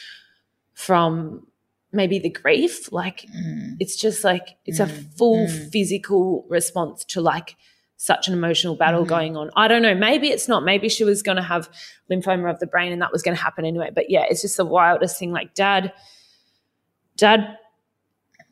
[0.73, 1.47] from
[1.91, 2.91] maybe the grief.
[2.91, 3.77] Like, mm.
[3.79, 4.85] it's just like, it's mm.
[4.85, 5.71] a full mm.
[5.71, 7.55] physical response to, like,
[7.97, 9.09] such an emotional battle mm-hmm.
[9.09, 9.49] going on.
[9.55, 9.95] I don't know.
[9.95, 10.65] Maybe it's not.
[10.65, 11.69] Maybe she was going to have
[12.11, 13.89] lymphoma of the brain and that was going to happen anyway.
[13.93, 15.31] But yeah, it's just the wildest thing.
[15.31, 15.93] Like dad,
[17.15, 17.57] dad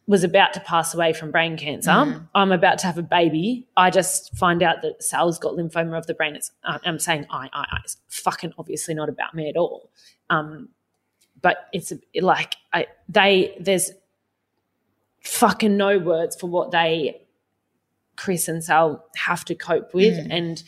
[0.06, 1.90] was about to pass away from brain cancer.
[1.90, 2.28] Mm.
[2.36, 3.68] I'm about to have a baby.
[3.78, 6.36] I just find out that Sal's got lymphoma of the brain.
[6.36, 7.78] It's, uh, I'm saying I, I, I.
[7.84, 9.90] It's fucking obviously not about me at all.
[10.30, 10.70] Um,
[11.42, 13.92] but it's like I, they there's
[15.22, 17.22] fucking no words for what they
[18.16, 20.14] Chris and Sal have to cope with.
[20.14, 20.28] Mm.
[20.32, 20.64] And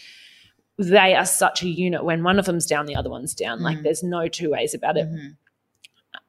[0.78, 2.04] they are such a unit.
[2.04, 3.60] When one of them's down, the other one's down.
[3.60, 3.64] Mm.
[3.64, 5.08] Like there's no two ways about it.
[5.08, 5.28] Mm-hmm.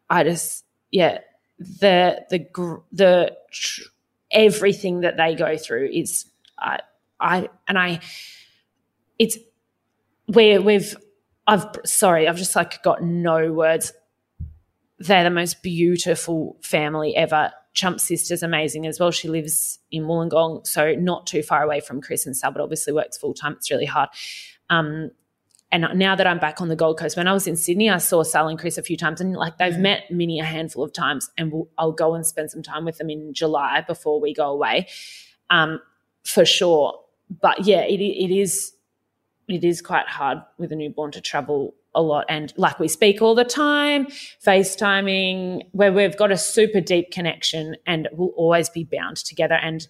[0.08, 1.18] I just, yeah,
[1.58, 3.36] the, the, the,
[4.30, 6.26] everything that they go through is,
[6.58, 6.80] I,
[7.20, 8.00] I, and I,
[9.18, 9.38] it's
[10.26, 10.96] where we've,
[11.46, 13.92] I've, sorry, I've just like got no words.
[14.98, 19.10] They're the most beautiful family ever Chump's sister's amazing as well.
[19.10, 22.94] She lives in Wollongong, so not too far away from Chris and Sal, but obviously
[22.94, 23.52] works full time.
[23.52, 24.08] It's really hard.
[24.70, 25.10] Um,
[25.72, 27.98] and now that I'm back on the Gold Coast, when I was in Sydney, I
[27.98, 29.80] saw Sal and Chris a few times, and like they've mm.
[29.80, 32.98] met Minnie a handful of times, and we'll, I'll go and spend some time with
[32.98, 34.88] them in July before we go away,
[35.50, 35.80] um,
[36.24, 37.00] for sure.
[37.42, 38.72] But yeah, it, it is
[39.48, 43.22] it is quite hard with a newborn to travel a lot and like we speak
[43.22, 44.06] all the time
[44.44, 49.88] facetiming where we've got a super deep connection and we'll always be bound together and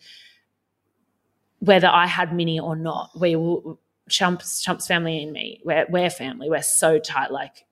[1.58, 6.10] whether i had minnie or not we will chump's chump's family and me we're, we're
[6.10, 7.64] family we're so tight like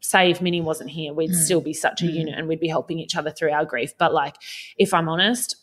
[0.00, 1.34] say if minnie wasn't here we'd mm.
[1.34, 2.12] still be such a mm.
[2.12, 4.34] unit and we'd be helping each other through our grief but like
[4.76, 5.56] if i'm honest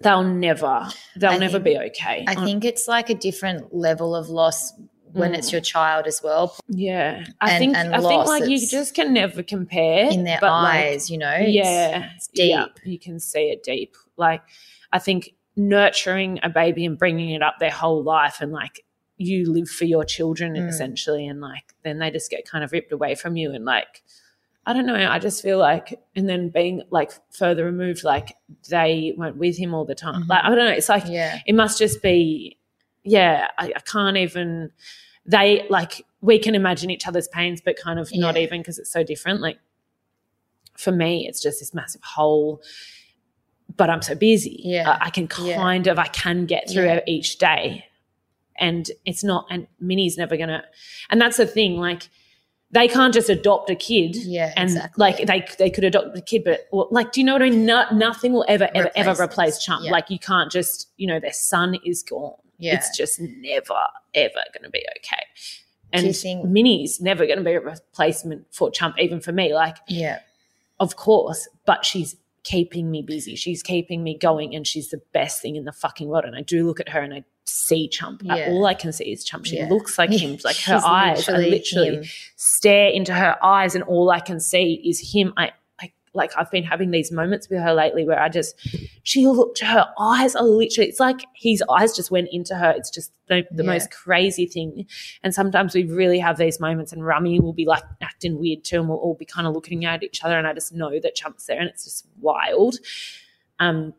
[0.00, 4.16] they'll never they'll I never think, be okay i think it's like a different level
[4.16, 4.72] of loss
[5.14, 5.38] when mm.
[5.38, 6.56] it's your child as well.
[6.68, 10.40] Yeah, I and, think and I think like you just can never compare in their
[10.42, 11.04] eyes.
[11.04, 12.50] Like, you know, yeah, it's, it's deep.
[12.50, 13.94] Yeah, you can see it deep.
[14.16, 14.42] Like
[14.92, 18.83] I think nurturing a baby and bringing it up their whole life and like
[19.16, 20.68] you live for your children mm.
[20.68, 24.02] essentially and like then they just get kind of ripped away from you and like
[24.66, 24.94] I don't know.
[24.94, 28.36] I just feel like, and then being like further removed, like
[28.70, 30.22] they weren't with him all the time.
[30.22, 30.30] Mm-hmm.
[30.30, 30.68] Like I don't know.
[30.68, 31.40] It's like yeah.
[31.46, 32.58] it must just be,
[33.02, 33.48] yeah.
[33.58, 34.70] I, I can't even
[35.26, 38.20] they like we can imagine each other's pains, but kind of yeah.
[38.20, 39.40] not even because it's so different.
[39.40, 39.58] Like
[40.76, 42.62] for me, it's just this massive hole.
[43.76, 44.60] But I'm so busy.
[44.64, 45.92] Yeah, I can kind yeah.
[45.92, 47.84] of I can get through each day,
[48.58, 49.46] and it's not.
[49.50, 50.64] And Minnie's never gonna.
[51.10, 51.76] And that's the thing.
[51.76, 52.08] Like
[52.70, 54.16] they can't just adopt a kid.
[54.16, 55.00] Yeah, and exactly.
[55.00, 57.66] like they they could adopt a kid, but like, do you know what I mean?
[57.66, 59.84] No, nothing will ever ever replace ever replace Chump.
[59.84, 59.92] Yeah.
[59.92, 62.34] Like you can't just you know their son is gone.
[62.58, 62.74] Yeah.
[62.74, 63.74] It's just never,
[64.14, 65.22] ever to be okay.
[65.92, 66.52] And Kissing.
[66.52, 69.54] Minnie's never to be a replacement for Chump, even for me.
[69.54, 70.20] Like, yeah,
[70.80, 73.36] of course, but she's keeping me busy.
[73.36, 76.24] She's keeping me going, and she's the best thing in the fucking world.
[76.24, 78.22] And I do look at her and I see Chump.
[78.24, 78.48] Yeah.
[78.50, 79.46] All I can see is Chump.
[79.46, 79.68] She yeah.
[79.68, 80.38] looks like him.
[80.44, 82.04] Like her eyes, I literally him.
[82.36, 85.32] stare into her eyes, and all I can see is him.
[85.36, 88.54] I, I, like I've been having these moments with her lately where I just
[89.02, 92.70] she looked her eyes are literally it's like his eyes just went into her.
[92.70, 93.70] It's just the, the Yeah.
[93.72, 94.86] most crazy thing.
[95.24, 98.78] And sometimes we really have these moments and Rummy will be like acting weird too
[98.78, 101.16] and we'll all be kind of looking at each other and I just know that
[101.16, 102.76] Chump's there and it's just wild.
[103.58, 103.92] Um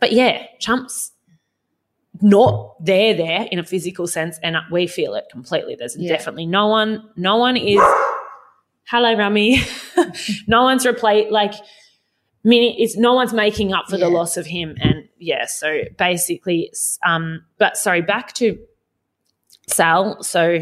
[0.00, 1.12] but yeah, Chump's
[2.26, 5.74] not there there in a physical sense and we feel it completely.
[5.78, 6.08] There's Yeah.
[6.16, 7.80] definitely no one no one is
[8.88, 9.60] hello Rummy.
[10.46, 11.52] no one's replaced like
[12.42, 16.72] Minnie it's no one's making up for the loss of him and yeah so basically
[17.06, 18.58] um but sorry back to
[19.68, 20.60] Sal so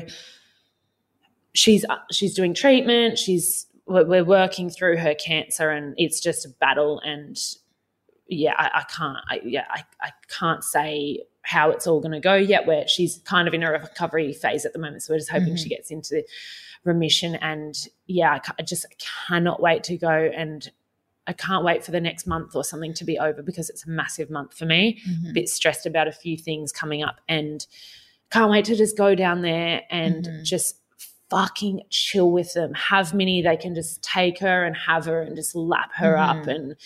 [1.55, 6.45] she's uh, she's doing treatment she's we're, we're working through her cancer and it's just
[6.47, 7.37] a battle and
[8.29, 12.21] yeah I, I can't I, yeah I, I can't say how it's all going to
[12.21, 15.19] go yet where she's kind of in a recovery phase at the moment so we're
[15.19, 15.59] just hoping Mhm.
[15.59, 16.23] she gets into
[16.85, 18.87] remission and yeah I, I just
[19.29, 20.71] cannot wait to go and
[21.27, 23.91] I can't wait for the next month or something to be over because it's a
[23.91, 25.31] massive month for me Mhm.
[25.31, 27.67] a bit stressed about a few things coming up and
[28.31, 30.45] can't wait to just go down there and Mhm.
[30.45, 30.77] just
[31.31, 32.75] fucking chill with them.
[32.75, 36.45] Have Minnie, they can just take her and have her and just lap her up
[36.45, 36.49] Mhm.
[36.55, 36.77] and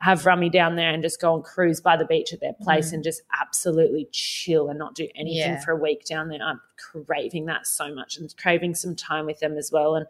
[0.00, 2.90] have Rummy down there and just go and cruise by the beach at their place
[2.90, 2.94] Mhm.
[2.94, 5.60] and just absolutely chill and not do anything Yeah.
[5.64, 6.38] for a week down there.
[6.42, 9.94] I'm craving that so much and craving some time with them as well.
[9.96, 10.06] And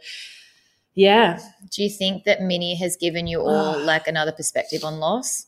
[0.94, 1.38] yeah,
[1.70, 5.46] Do you think that Minnie has given you all like another perspective on loss?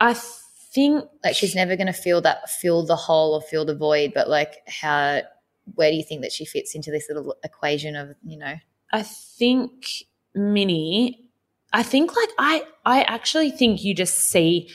[0.00, 3.74] I think Like she's never going to feel that, fill the hole or fill the
[3.74, 5.22] void, but like how,
[5.74, 8.54] where do you think that she fits into this little equation of, you know?
[8.92, 9.86] I think
[10.34, 11.25] Minnie,
[11.72, 14.70] I think like I I actually think you just see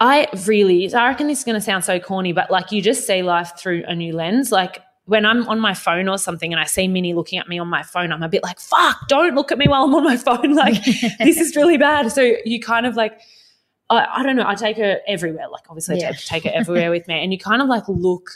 [0.00, 3.22] I really I reckon this is gonna sound so corny, but like you just see
[3.22, 4.50] life through a new lens.
[4.50, 7.58] Like when I'm on my phone or something and I see Minnie looking at me
[7.58, 10.04] on my phone, I'm a bit like, fuck, don't look at me while I'm on
[10.04, 10.54] my phone.
[10.56, 10.84] Like
[11.18, 12.10] this is really bad.
[12.10, 13.20] So you kind of like
[13.90, 15.48] I, I don't know, I take her everywhere.
[15.48, 17.22] Like obviously I take, take her everywhere with me.
[17.22, 18.30] And you kind of like look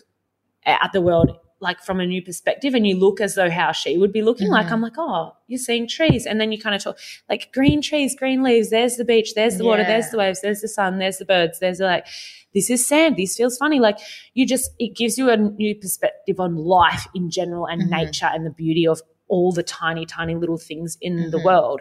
[0.65, 3.97] at the world like from a new perspective and you look as though how she
[3.97, 4.73] would be looking like Mhm.
[4.73, 6.99] i'm like oh you're seeing trees and then you kind of talk
[7.31, 10.61] like green trees green leaves there's the beach there's the water there's the waves there's
[10.61, 12.07] the sun there's the birds there's the like
[12.55, 13.99] this is sand this feels funny like
[14.35, 17.91] you just it gives you a new perspective on life in general and Mhm.
[17.91, 21.45] nature and the beauty of all the tiny tiny little things in the Mhm.
[21.45, 21.81] world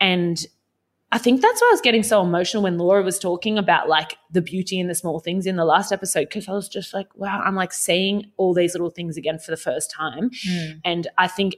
[0.00, 0.46] and
[1.12, 4.16] I think that's why I was getting so emotional when Laura was talking about like
[4.32, 7.06] the beauty in the small things in the last episode because I was just like,
[7.14, 10.30] wow, I'm like seeing all these little things again for the first time.
[10.46, 10.80] Mm.
[10.84, 11.56] And I think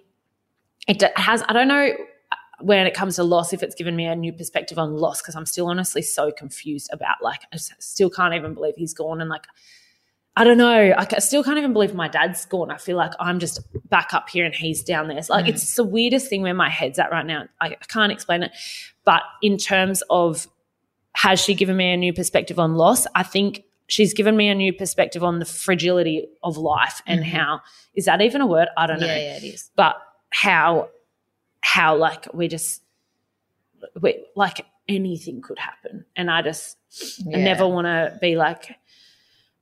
[0.86, 1.92] it has, I don't know
[2.60, 5.34] when it comes to loss, if it's given me a new perspective on loss because
[5.34, 9.20] I'm still honestly so confused about like, I still can't even believe he's gone.
[9.20, 9.46] And like,
[10.38, 10.94] I don't know.
[10.96, 12.70] I still can't even believe my dad's gone.
[12.70, 15.20] I feel like I'm just back up here and he's down there.
[15.22, 15.48] So like Mm.
[15.48, 17.46] it's the weirdest thing where my head's at right now.
[17.60, 18.52] I, I can't explain it.
[19.04, 20.46] But in terms of
[21.14, 23.04] has she given me a new perspective on loss?
[23.16, 27.30] I think she's given me a new perspective on the fragility of life and Mhm.
[27.32, 27.60] how
[27.94, 28.68] is that even a word?
[28.76, 29.06] I don't know.
[29.06, 29.70] Yeah, yeah, it is.
[29.74, 29.96] But
[30.30, 30.90] how
[31.62, 32.82] how like we just
[34.00, 36.04] we, like anything could happen.
[36.14, 36.76] And I just
[37.34, 38.76] I never want to be like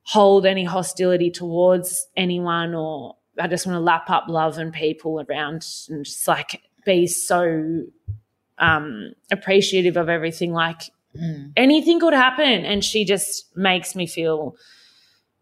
[0.06, 5.20] hold any hostility towards anyone or I just want to lap up love and people
[5.28, 7.82] around and just like be so
[8.58, 10.82] um appreciative of everything like
[11.16, 11.52] Mm.
[11.56, 14.54] anything could happen and she just makes me feel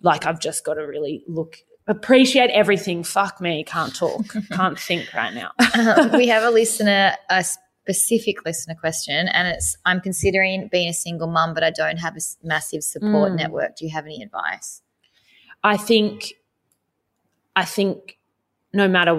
[0.03, 1.57] like I've just got to really look
[1.89, 7.15] appreciate everything fuck me can't talk can't think right now Um, we have a listener,
[7.29, 7.45] a
[7.85, 12.17] specific listener question, and it's I'm considering being a single mum, but I don't have
[12.17, 13.37] a massive support Mm.
[13.37, 13.77] network.
[13.77, 14.81] Do you have any advice?
[15.63, 16.35] I think
[17.55, 18.19] I think
[18.73, 19.15] no matter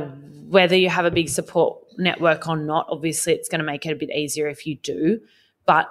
[0.49, 3.91] whether you have a big support network or not, obviously it's going to make it
[3.91, 5.21] a bit easier if you do.
[5.65, 5.87] But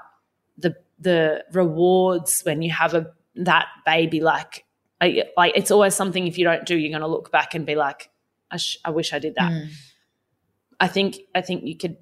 [0.59, 4.65] the the rewards when you have a that baby, like
[5.01, 6.27] like it's always something.
[6.27, 8.11] If you don't do, you're going to look back and be like,
[8.51, 9.53] I, sh- I wish I did that.
[9.53, 9.69] Mm.
[10.81, 11.97] I think I think you could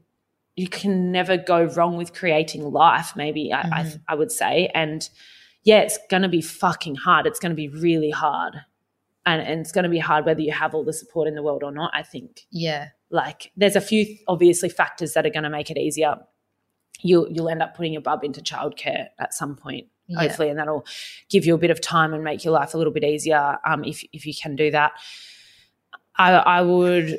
[0.57, 3.15] you can never go wrong with creating life.
[3.17, 4.01] Maybe I, I, Mhm.
[4.09, 5.09] I would say, and
[5.65, 7.27] yeah, it's going to be fucking hard.
[7.27, 8.55] It's going to be really hard,
[9.25, 11.43] and and it's going to be hard whether you have all the support in the
[11.43, 11.91] world or not.
[11.95, 12.89] I think Yeah.
[13.11, 16.17] like there's a few obviously factors that are going to make it easier.
[17.01, 20.21] You'll you'll end up putting your bub into childcare at some point Yeah.
[20.21, 20.85] hopefully, and that'll
[21.31, 23.59] give you a bit of time and make your life a little bit easier.
[23.65, 24.93] Um, if if you can do that,
[26.17, 27.19] I I would,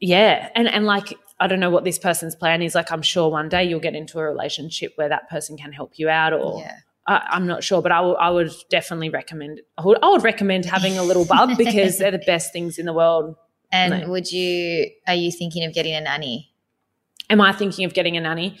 [0.00, 2.74] yeah, and and like I don't know what this person's plan is.
[2.74, 5.92] Like I'm sure one day you'll get into a relationship where that person can help
[5.98, 6.76] you out, or Yeah.
[7.06, 9.60] I, I'm not sure, but I would definitely recommend.
[9.76, 12.86] I would, I would recommend having a little bub because they're the best things in
[12.86, 13.36] the world.
[13.72, 14.08] And No.
[14.10, 16.50] would you, are you thinking of getting a nanny?
[17.30, 18.56] am I thinking of getting a nanny?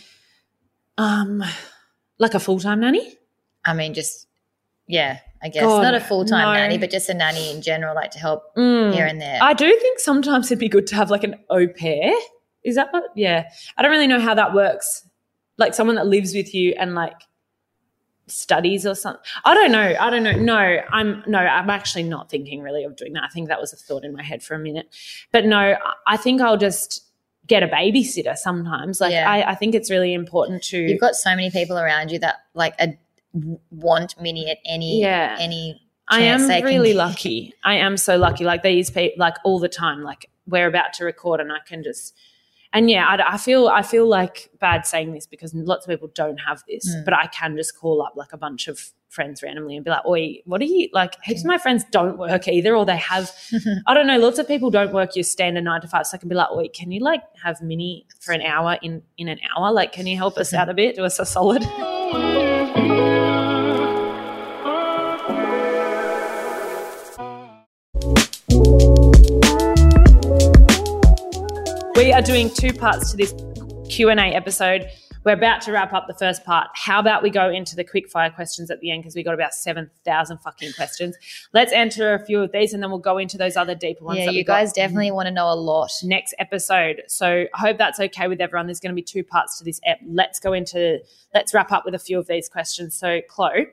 [0.98, 1.42] Um,
[2.18, 3.14] like a full time nanny?
[3.64, 4.26] I mean, just
[4.86, 6.52] yeah, I guess God, not a full time no.
[6.54, 8.92] nanny, but just a nanny in general, like to help Mm.
[8.94, 9.38] here and there.
[9.42, 12.12] I do think sometimes it'd be good to have like an au pair.
[12.64, 13.04] Is that what?
[13.14, 13.48] Yeah.
[13.76, 15.06] I don't really know how that works.
[15.58, 17.20] Like someone that lives with you and like
[18.26, 19.20] studies or something.
[19.44, 19.94] I don't know.
[20.00, 20.32] I don't know.
[20.32, 23.24] No, I'm no, I'm actually not thinking really of doing that.
[23.24, 24.94] I think that was a thought in my head for a minute.
[25.30, 27.04] But no, I- think I'll just
[27.46, 29.00] get a babysitter sometimes.
[29.00, 29.30] Like Yeah.
[29.30, 32.36] I, I think it's really important to You've got so many people around you that
[32.54, 32.96] like a,
[33.70, 35.36] want Minnie at any Yeah.
[35.38, 35.80] any.
[36.08, 36.96] I am they can really get.
[36.96, 37.52] lucky.
[37.62, 38.44] I am so lucky.
[38.44, 40.02] Like these people, like all the time.
[40.02, 42.14] Like we're about to record, and I can just,
[42.74, 46.10] and yeah, I, I feel I feel like bad saying this because lots of people
[46.14, 47.04] don't have this, Mm.
[47.06, 50.04] but I can just call up like a bunch of friends randomly and be like,
[50.04, 53.30] "Oi, what are you like?" Heaps of my friends don't work either, or they have.
[53.86, 54.18] I don't know.
[54.18, 56.50] Lots of people don't work your standard nine to five, so I can be like,
[56.50, 59.72] "Oi, can you like have Minnie for an hour in in an hour?
[59.72, 60.96] Like, can you help us out a bit?
[60.96, 61.62] Do us a solid."
[71.96, 73.32] We are doing two parts to this
[73.88, 74.90] Q&A episode.
[75.24, 76.68] We're about to wrap up the first part.
[76.74, 79.32] How about we go into the quick fire questions at the end because we got
[79.32, 81.16] about 7,000 fucking questions.
[81.52, 84.18] Let's answer a few of these and then we'll go into those other deeper ones.
[84.18, 85.92] Yeah, you guys definitely want to know a lot.
[86.02, 87.02] next episode.
[87.06, 88.66] So I hope that's okay with everyone.
[88.66, 90.00] There's going to be two parts to this ep.
[90.04, 90.98] Let's go into
[91.32, 92.96] let's wrap up with a few of these questions.
[92.96, 93.68] So Chloe,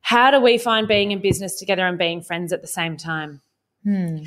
[0.00, 3.42] how do we find being in business together and being friends at the same time?
[3.88, 4.18] Hmm.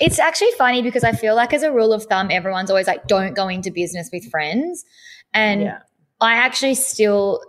[0.00, 3.06] It's actually funny because I feel like, as a rule of thumb, everyone's always like,
[3.06, 4.84] don't go into business with friends.
[5.34, 5.78] And yeah.
[6.20, 7.40] I actually still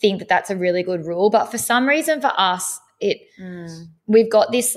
[0.00, 1.30] think that that's a really good rule.
[1.30, 3.86] But for some reason, for us, it Mm.
[4.06, 4.76] we've got this.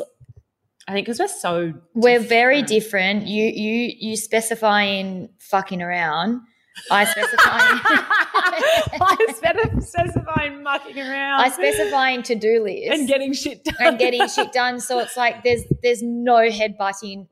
[0.88, 3.22] I think because we're so We're very different.
[3.22, 3.28] different.
[3.28, 6.42] You you you specify in fucking around.
[6.92, 7.40] I specify.
[9.02, 11.42] I spec- specify mucking around.
[11.42, 13.76] I specify in to do list and getting shit done.
[13.80, 14.80] and getting shit done.
[14.80, 17.28] So it's like there's there's no headbutting.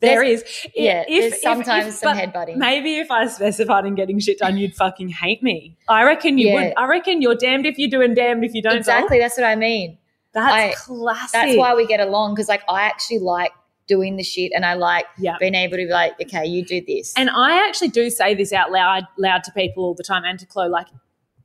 [0.00, 0.44] There is.
[0.74, 2.56] Yeah, If- there's sometimes if- some headbutting.
[2.56, 5.76] Maybe if I specified in getting shit done, you'd fucking hate me.
[5.88, 6.54] I reckon you Yeah.
[6.54, 6.72] would.
[6.76, 8.76] I reckon you're damned if you do and damned if you don't.
[8.76, 9.98] Exactly, that's what I mean.
[10.32, 11.32] That's I- classic.
[11.32, 13.52] That's why we get along because like I actually like
[13.86, 15.36] doing the shit and I like Yeah.
[15.40, 17.12] being able to be like, okay, you do this.
[17.16, 20.38] And I actually do say this out loud, loud to people all the time, and
[20.38, 20.86] to Chloe, like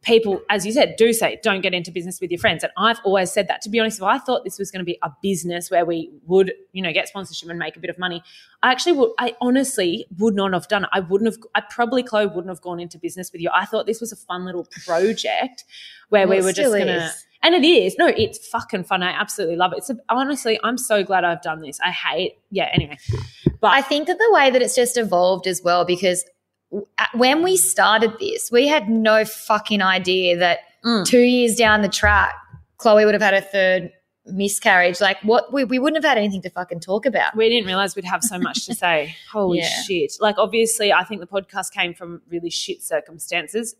[0.03, 2.63] people, as you said, do say, don't get into business with your friends.
[2.63, 3.61] And I've always said that.
[3.63, 6.11] To be honest, if I thought this was going to be a business where we
[6.27, 8.21] would, you know, get sponsorship and make a bit of money,
[8.63, 9.11] I actually would.
[9.19, 10.89] I honestly would not have done it.
[10.93, 11.43] I wouldn't have.
[11.55, 13.49] I probably Chloe wouldn't have gone into business with you.
[13.53, 15.65] I thought this was a fun little project
[16.09, 17.07] where Well, we were just gonna.
[17.07, 17.25] is.
[17.43, 17.95] And it is.
[17.97, 19.03] No, it's fucking fun.
[19.03, 19.77] I absolutely love it.
[19.79, 21.79] It's a, honestly, I'm so glad I've done this.
[21.83, 22.37] I hate.
[22.51, 22.69] Yeah.
[22.73, 22.97] Anyway,
[23.61, 26.25] but I think that the way that it's just evolved as well, because
[27.13, 31.05] when we started this, we had no fucking idea that Mm.
[31.05, 32.33] two years down the track,
[32.77, 33.91] Chloe would have had a third
[34.25, 35.01] miscarriage.
[35.01, 37.35] Like, what we, we wouldn't have had anything to fucking talk about.
[37.35, 39.15] we didn't realize we'd have so much to say.
[39.31, 39.69] Holy Yeah.
[39.83, 40.13] shit.
[40.19, 43.75] Like, obviously, I think the podcast came from really shit circumstances.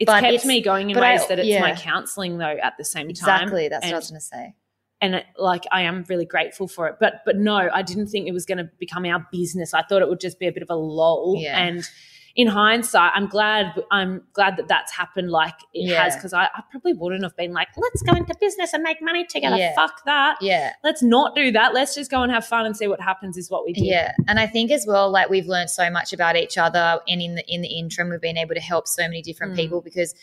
[0.00, 1.60] It's But kept it's- me going in but I- ways that it's yeah.
[1.60, 3.10] my counseling, though, at the same time.
[3.10, 3.68] Exactly.
[3.68, 4.54] That's and, what I was going to say.
[5.02, 6.96] And it, like, I am really grateful for it.
[6.98, 9.72] But, but no, I didn't think it was going to become our business.
[9.72, 11.36] I thought it would just be a bit of a lull.
[11.38, 11.58] Yeah.
[11.58, 11.88] And
[12.36, 13.74] in hindsight, I'm glad.
[13.90, 16.04] I'm glad that that's happened like it Yeah.
[16.04, 18.98] has because I, I probably wouldn't have been like, let's go into business and make
[19.02, 19.56] money together.
[19.56, 19.74] Yeah.
[19.74, 20.38] Fuck that.
[20.40, 20.72] Yeah.
[20.84, 21.74] Let's not do that.
[21.74, 23.36] Let's just go and have fun and see what happens.
[23.36, 23.84] Is what we did.
[23.84, 27.20] Yeah, and I think as well, like we've learned so much about each other, and
[27.20, 29.56] in the in the interim, we've been able to help so many different Mm.
[29.56, 30.14] people because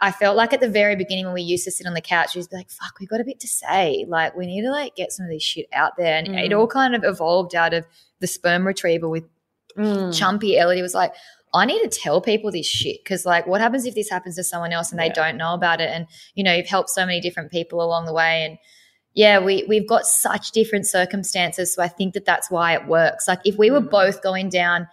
[0.00, 2.34] I, felt like at the very beginning when we used to sit on the couch,
[2.34, 4.06] we used to be like, "Fuck, we got a bit to say.
[4.08, 6.58] Like, we need to like get some of this shit out there." And it Mm.
[6.58, 7.84] all kind of evolved out of
[8.18, 9.24] the sperm retrieval with
[9.76, 10.08] Mm.
[10.10, 11.12] Chumpy Ellidy was like,
[11.52, 14.44] I need to tell people this shit because, like, what happens if this happens to
[14.44, 15.12] someone else and they Yeah.
[15.12, 15.88] don't know about it?
[15.90, 18.58] And you know, you've helped so many different people along the way, and
[19.14, 23.28] yeah, we we've got such different circumstances, so I think that that's why it works.
[23.28, 23.90] Like, if we were Mm.
[23.90, 24.88] both going down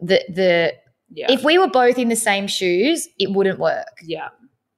[0.00, 0.74] the the
[1.12, 1.26] Yeah.
[1.30, 3.86] if we were both in the same shoes, it wouldn't work.
[4.02, 4.28] yeah.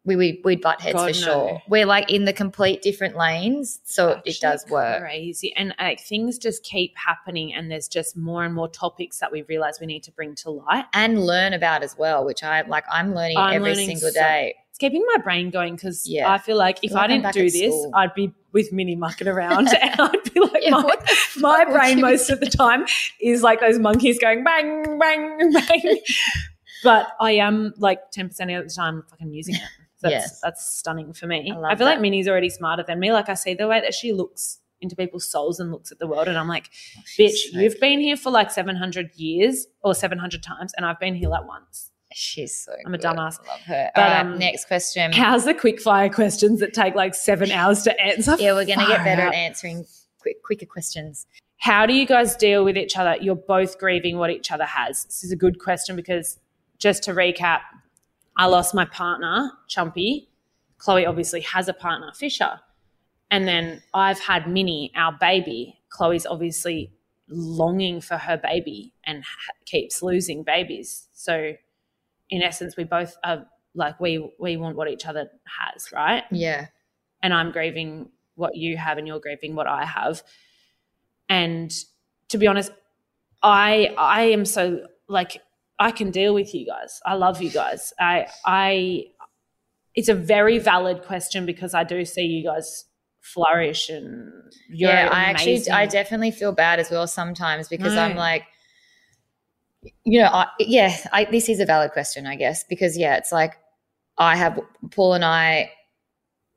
[0.08, 1.26] We we we'd butt heads God, for no.
[1.26, 1.62] sure.
[1.68, 5.00] We're like in the complete different lanes, so it does work.
[5.00, 5.54] Crazy.
[5.54, 9.42] And like things just keep happening and there's just more and more topics that we
[9.42, 10.86] realize we need to bring to light.
[10.94, 12.84] And learn about as well, which I like.
[12.90, 14.54] I'm learning I'm every learning single so- day.
[14.70, 16.30] It's keeping my brain going because Yeah.
[16.32, 17.90] I feel like if like I didn't do this, school.
[17.94, 20.96] I'd be with Minnie mucking around and I'd be like, Yeah, my,
[21.38, 22.86] my brain most of the time
[23.20, 25.98] is like those monkeys going bang, bang, bang.
[26.82, 28.26] but I am like 10%
[28.58, 29.62] of the time fucking using it.
[30.00, 30.40] That's, Yes.
[30.40, 31.52] that's stunning for me.
[31.52, 32.00] I I, feel like.
[32.00, 33.12] Minnie's already smarter than me.
[33.12, 36.06] Like I see the way that she looks into people's souls and looks at the
[36.06, 36.28] world.
[36.28, 36.70] And I'm like,
[37.04, 41.00] She's bitch, so you've been here for like 700 years or 700 times, and I've
[41.00, 41.90] been here like once.
[42.14, 42.72] She's so.
[42.86, 43.38] I'm a dumbass.
[43.44, 43.90] I Love her.
[43.94, 45.12] But, right, um, next question.
[45.12, 48.36] How's the quick fire questions that take like seven hours to answer?
[48.38, 49.28] yeah, we're gonna get better out.
[49.28, 49.84] at answering
[50.20, 51.26] quick, quicker questions.
[51.58, 53.16] How do you guys deal with each other?
[53.20, 55.04] You're both grieving what each other has.
[55.04, 56.38] This is a good question because
[56.78, 57.60] just to recap,
[58.38, 60.28] I lost my partner, Chumpy.
[60.78, 62.60] Chloe obviously has a partner, Fisher.
[63.30, 65.78] And then I've had Minnie, our baby.
[65.90, 66.92] Chloe's obviously
[67.28, 71.08] longing for her baby and ha- keeps losing babies.
[71.12, 71.52] So,
[72.30, 75.28] in essence, we both are like we we want what each other
[75.60, 76.24] has, right?
[76.30, 76.68] Yeah.
[77.22, 80.22] and I'm grieving what you have and you're grieving what I have.
[81.28, 81.70] And
[82.28, 82.70] to be honest,
[83.42, 85.42] I I am so like
[85.78, 87.00] I can deal with you guys.
[87.06, 87.92] I love you guys.
[87.98, 89.04] I I
[89.94, 92.84] it's a very valid question because I do see you guys
[93.20, 94.32] flourish and
[94.68, 95.68] you're yeah, I actually.
[95.70, 98.44] I definitely feel bad as well sometimes because I'm like,
[100.04, 103.32] you know, I, yeah, I, this is a valid question, I guess, because yeah, it's
[103.32, 103.54] like
[104.16, 104.58] I have
[104.90, 105.72] Paul and I.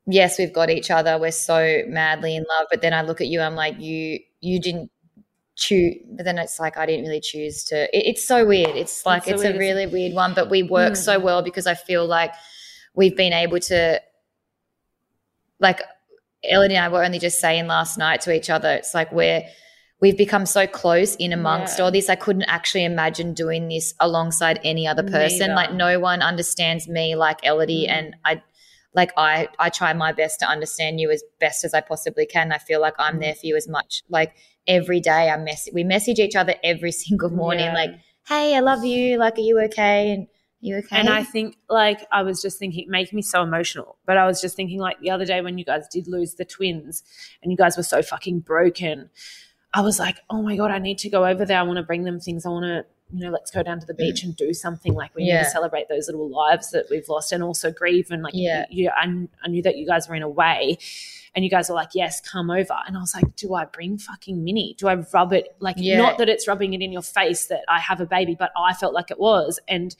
[0.07, 1.19] Yes, we've got each other.
[1.19, 3.39] We're so madly in love, but then I look at you.
[3.39, 4.89] I'm like, you, you didn't
[5.67, 5.95] choose.
[6.17, 7.75] But then it's like I didn't really choose to.
[7.97, 8.75] It, it's so weird.
[8.75, 10.97] It's like so it's, weird, a really weird one, but we work Mm.
[10.97, 12.31] so well because I feel like
[12.95, 14.01] we've been able to,
[15.59, 15.81] like
[16.51, 19.43] Ellidy and I were only just saying last night to each other, it's like we're
[20.01, 21.85] we've become so close in amongst Yeah.
[21.85, 22.09] all this.
[22.09, 25.49] I couldn't actually imagine doing this alongside any other person.
[25.49, 25.55] Neither.
[25.55, 27.91] Like no one understands me like Ellidy, Mm.
[27.97, 28.41] and I
[28.95, 32.51] like I I try my best to understand you as best as I possibly can.
[32.51, 33.21] I feel like I'm Mm.
[33.21, 34.01] there for you as much.
[34.09, 34.33] Like
[34.67, 37.65] every day, I mess we message each other every single morning.
[37.65, 37.73] Yeah.
[37.73, 37.91] Like,
[38.27, 39.17] hey, I love you.
[39.17, 40.11] Like, are you okay?
[40.11, 40.27] And
[40.59, 40.99] you okay?
[40.99, 43.97] And I think, like, I was just thinking, making me so emotional.
[44.05, 46.45] But I was just thinking, like, the other day when you guys did lose the
[46.45, 47.01] twins
[47.41, 49.09] and you guys were so fucking broken,
[49.73, 51.57] I was like, oh my God, I need to go over there.
[51.57, 52.45] I want to bring them things.
[52.45, 54.93] I want to, you know, let's go down to the beach and do something.
[54.93, 58.11] Like, we need to celebrate those little lives that we've lost and also grieve.
[58.11, 58.65] And, like, Yeah.
[58.69, 59.05] you, I,
[59.43, 60.77] I knew that you guys were in a way.
[61.33, 62.75] And you guys were like, yes, come over.
[62.85, 64.75] And I was like, do I bring fucking Minnie?
[64.77, 65.55] Do I rub it?
[65.59, 65.97] Like, Yeah.
[65.97, 68.73] not that it's rubbing it in your face that I have a baby, but I
[68.73, 69.59] felt like it was.
[69.67, 69.95] And,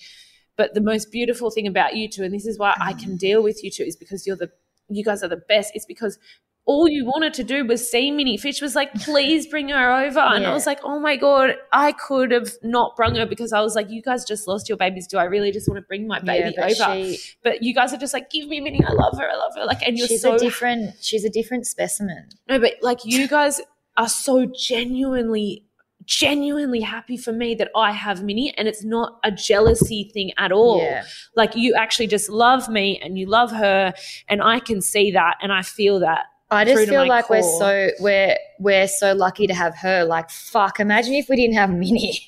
[0.57, 2.99] but the most beautiful thing about you two, and this is why I mm.
[2.99, 4.51] can deal with you two, is because you're the,
[4.89, 5.71] you guys are the best.
[5.73, 6.19] It's because
[6.65, 8.37] all you wanted to do was see Minnie.
[8.37, 10.19] Fish was like, please bring her over.
[10.19, 13.61] And I was like, oh my God, I could have not brung her because I
[13.61, 15.07] was like, you guys just lost your babies.
[15.07, 16.95] Do I really just want to bring my baby yeah, but over?
[16.95, 18.83] she, but you guys are just like, give me Minnie.
[18.85, 19.27] I love her.
[19.27, 19.65] I love her.
[19.65, 20.95] Like, and you're she's so a different.
[21.01, 22.29] She's a different specimen.
[22.47, 23.59] no, but like you guys
[23.97, 25.65] are so genuinely,
[26.05, 30.51] genuinely happy for me that I have Minnie, and it's not a jealousy thing at
[30.51, 30.79] all.
[30.79, 31.03] Yeah.
[31.35, 33.93] Like you actually just love me and you love her,
[34.27, 36.25] and I can see that and I feel that.
[36.51, 40.03] I just feel like we're so we're we're so lucky to have her.
[40.03, 42.19] Like fuck, imagine if we didn't have Minnie.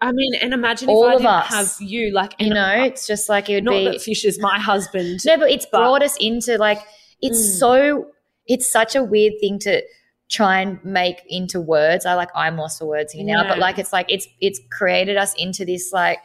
[0.00, 1.78] I mean, and imagine All if I of didn't us.
[1.78, 4.24] have you, like, You know, I- it's just like it would not be that Fish
[4.26, 5.20] is my husband.
[5.24, 6.78] No, but it's but- brought us into like
[7.22, 7.58] it's Mm.
[7.58, 8.06] so
[8.46, 9.82] it's such a weird thing to
[10.28, 12.04] try and make into words.
[12.06, 15.16] I like I'm lost for words here now, but like it's like it's it's created
[15.16, 16.18] us into this like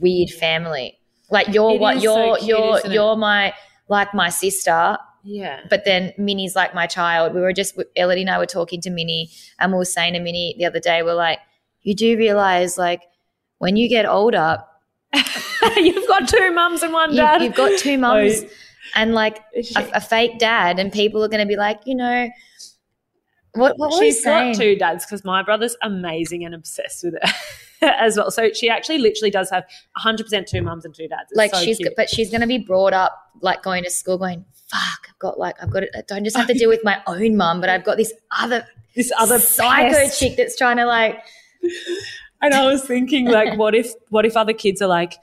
[0.00, 0.98] weird family.
[1.30, 3.52] Like you're It what is so you're cute, you're you're my
[3.88, 5.60] like my sister, Yeah.
[5.70, 7.34] but then Minnie's like my child.
[7.34, 10.20] We were just Ellidy and I were talking to Minnie, and we were saying to
[10.20, 11.38] Minnie the other day, we're like,
[11.82, 13.02] you do realize like
[13.58, 14.58] when you get older,
[15.76, 17.42] You've got two mums and one dad.
[17.42, 18.48] you've got two mums Oh,
[18.94, 19.38] and like
[19.76, 22.28] a, a fake dad, and people are going to be like, you know,
[23.54, 27.30] what, what She's got two dads because my brother's amazing and obsessed with it
[27.82, 28.30] as well.
[28.30, 29.64] So she actually literally does have
[30.04, 31.30] 100% two mums and two dads.
[31.30, 31.94] It's like so she's, cute.
[31.96, 34.44] but she's going to be brought up like going to school, going,
[34.74, 35.90] fuck, I've got like, I've got it.
[35.94, 38.66] I don't just have to deal with my own mum, but I've got this other
[38.94, 40.20] this other psycho pest.
[40.20, 41.18] chick that's trying to like,
[42.44, 45.14] And I was thinking, like, what if what if other kids are like,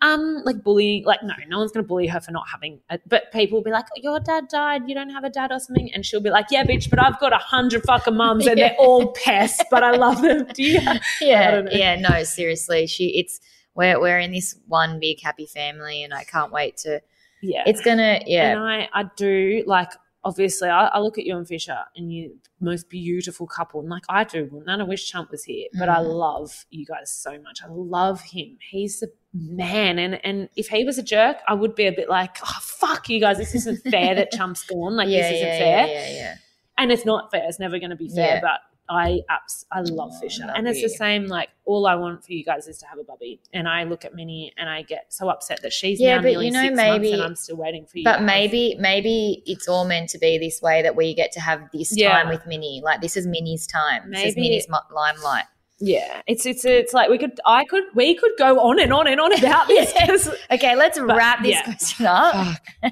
[0.00, 1.04] um, like bullying?
[1.04, 2.80] Like, no, no one's going to bully her for not having.
[2.88, 4.88] A, but people will be like, your dad died.
[4.88, 7.20] You don't have a dad or something, and she'll be like, yeah, bitch, but I've
[7.20, 10.46] got a hundred fucking mums, and they're all pests, but I love them.
[10.54, 10.80] Do you?
[11.20, 13.40] Yeah, yeah, no, seriously, she, it's,
[13.74, 17.02] we're, we're in this one big happy family, and I can't wait to,
[17.42, 19.90] Yeah, it's gonna, yeah, And I, I do like
[20.22, 24.02] obviously I, I look at you and Fisher and you most beautiful couple and like
[24.08, 24.62] I do.
[24.66, 26.12] None of wish Chump was here, but I Mm.
[26.14, 27.60] love you guys so much.
[27.64, 28.58] I love him.
[28.70, 29.98] He's the man.
[29.98, 33.08] And and if he was a jerk, I would be a bit like, oh fuck
[33.08, 34.96] you guys, this isn't fair that Chump's gone.
[34.96, 35.86] Like yeah, this isn't yeah, fair.
[35.86, 36.34] yeah, yeah, yeah.
[36.76, 37.44] And it's not fair.
[37.48, 38.60] It's never gonna be fair, but
[38.90, 41.26] I abs- I love Oh, Fisher, and it's the same.
[41.28, 44.04] Like all I want for you guys is to have a bubby, and I look
[44.04, 47.12] at Minnie and I get so upset that she's Yeah, now but you know, maybe-
[47.12, 48.04] and I'm still waiting for you.
[48.04, 51.40] But have- maybe, maybe it's all meant to be this way that we get to
[51.40, 52.10] have this Yeah.
[52.10, 52.82] time with Minnie.
[52.84, 54.10] Like this is Minnie's time.
[54.10, 55.44] This is Minnie's limelight.
[55.78, 59.06] yeah, it's it's it's like we could I could we could go on and on
[59.06, 60.28] and on about this.
[60.50, 61.62] Okay, let's But, wrap this yeah.
[61.62, 62.56] question up.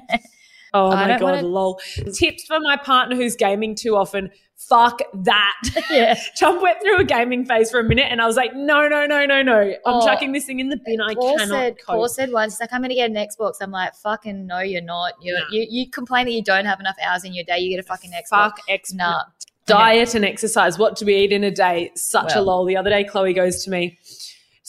[0.73, 1.79] oh, oh I my god, wanna- lol.
[2.13, 4.29] Tips for my partner who's gaming too often.
[4.57, 5.53] Fuck that.
[5.89, 6.19] yeah.
[6.35, 9.05] Chump went through a gaming phase for a minute, and I was like, no, no,
[9.05, 9.59] no, no, no.
[9.61, 10.05] I'm Oh.
[10.05, 10.99] chucking this thing in the bin.
[10.99, 11.95] I Paul cannot said, cope.
[11.95, 13.53] Paul said once, he's like, I'm going to get an Xbox.
[13.61, 15.13] I'm like, fucking no, you're not.
[15.21, 15.45] You're, No.
[15.51, 17.57] you you complain that you don't have enough hours in your day.
[17.59, 18.27] You get a fucking Xbox.
[18.29, 18.93] Fuck X.
[18.93, 19.23] Nah.
[19.65, 20.77] diet and exercise.
[20.77, 21.91] What do we eat in a day?
[21.95, 22.45] Such a Well.
[22.45, 22.65] lol.
[22.65, 23.97] The other day, Chloe goes to me.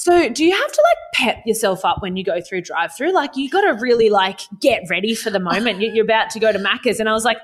[0.02, 3.12] So, do you have to like pep yourself up when you go through drive through?
[3.12, 5.78] Like, you got to really like get ready for the moment.
[5.82, 7.36] You- You're about to go to Macca's, and I was like,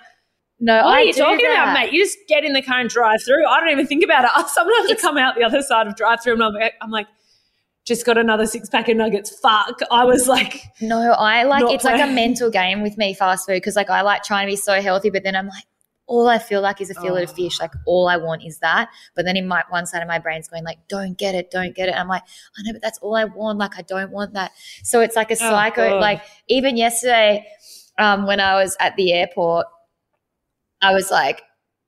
[0.59, 1.65] No, "What I are you talking that.
[1.65, 1.93] about, mate?
[1.93, 3.47] You just get in the car and drive through.
[3.47, 4.31] I don't even think about it.
[4.35, 6.73] I sometimes I It's- come out the other side of drive through, and I'm like,
[6.81, 7.09] I'm like,
[7.85, 9.39] just got another six pack of nuggets.
[9.39, 9.81] Fuck.
[9.91, 13.57] I was like, No, I like it's like a mental game with me, fast food,
[13.57, 15.65] because like I like trying to be so healthy, but then I'm like,
[16.07, 17.35] all I feel like is a fillet of Oh.
[17.35, 17.59] fish.
[17.61, 18.89] Like all I want is that.
[19.15, 21.75] But then in my one side of my brain's going like, don't get it, don't
[21.75, 21.95] get it.
[21.97, 23.59] I'm like, I know, but that's all I want.
[23.59, 24.53] Like I don't want that.
[24.85, 25.91] So it's like a psycho.
[25.91, 26.01] God.
[26.01, 27.47] like even yesterday,
[27.99, 29.67] um, when I was at the airport,
[30.83, 31.43] I was like,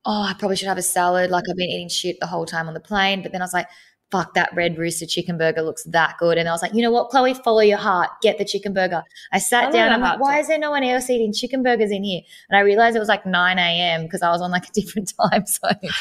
[0.05, 1.29] oh, I probably should have a salad.
[1.29, 3.21] Like I've been eating shit the whole time on the plane.
[3.21, 3.67] But then I was like,
[4.11, 6.37] fuck, that red rooster chicken burger looks that good.
[6.37, 9.03] And I was like, you know what, Chloe, follow your heart, get the chicken burger.
[9.31, 9.91] I sat I down.
[9.91, 10.41] I'm like, why too.
[10.41, 12.21] is there no one else eating chicken burgers in here?
[12.49, 14.03] And I realized it was like 9 a.m.
[14.03, 15.91] because I was on like a different time zone.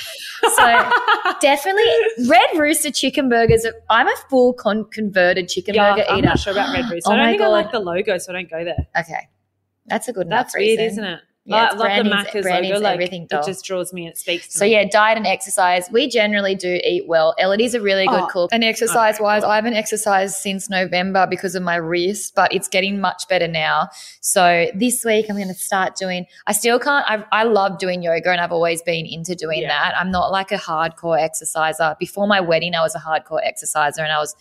[0.54, 0.90] So
[1.40, 1.84] definitely
[2.28, 3.66] red rooster chicken burgers.
[3.90, 6.28] I'm a full con- converted chicken yeah, burger I'm eater.
[6.28, 7.10] not sure about Red Rooster.
[7.10, 8.86] Oh I don't my think I like the logo, so I don't go there.
[8.98, 9.28] Okay.
[9.86, 10.86] That's a good That's enough weird, reason.
[10.86, 11.20] isn't it?
[11.50, 12.78] Yeah, I love the Macca's logo.
[12.78, 13.42] Like, everything, it oh.
[13.46, 14.06] just draws me.
[14.06, 14.58] It speaks to me.
[14.58, 14.72] So me.
[14.72, 15.88] yeah, diet and exercise.
[15.90, 17.34] We generally do eat well.
[17.38, 18.50] Ellidy's a really good Oh, cook.
[18.52, 19.50] And exercise wise, cool.
[19.50, 23.88] I haven't exercised since November because of my wrist, but it's getting much better now.
[24.20, 26.26] So this week I'm going to start doing.
[26.46, 27.04] I still can't.
[27.08, 29.68] I, I love doing yoga, and I've always been into doing Yeah.
[29.68, 29.96] that.
[29.98, 31.96] I'm not like a hardcore exerciser.
[31.98, 34.36] Before my wedding, I was a hardcore exerciser, and I was.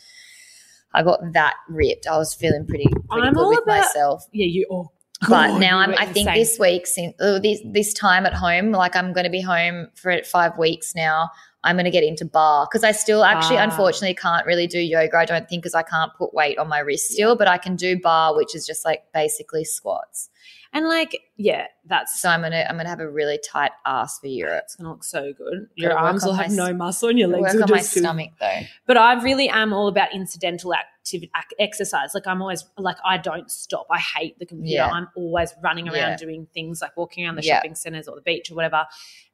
[0.94, 2.08] I got that ripped.
[2.08, 4.66] I was feeling pretty, pretty I'm good all with about- myself yeah, you.
[4.72, 4.92] Oh,
[5.22, 6.36] but God, now I'm, I think insane.
[6.36, 9.42] this week, since oh, uh, this this time at home, like I'm going to be
[9.42, 11.30] home for five weeks now.
[11.64, 13.70] I'm going to get into barre because I still actually, Barre.
[13.70, 15.18] unfortunately, can't really do yoga.
[15.18, 17.76] I don't think because I can't put weight on my wrist still, but I can
[17.76, 20.30] do barre, which is just like basically squats.
[20.74, 24.28] And like, yeah, that's So I'm gonna I'm gonna have a really tight ass for
[24.28, 24.64] Europe.
[24.66, 25.68] it's gonna look so good.
[25.76, 27.78] Your Gotta arms will have s- no muscle, and your legs Work will on my
[27.78, 28.60] just feel- stomach though.
[28.86, 32.12] But I really am all about incidental activity, exercise.
[32.14, 33.88] Like I'm always like I don't stop.
[33.92, 34.74] I hate the computer.
[34.76, 34.88] Yeah.
[34.92, 36.18] I'm always running around Yeah.
[36.18, 37.58] doing things like walking around the Yeah.
[37.58, 38.86] shopping centers or the beach or whatever,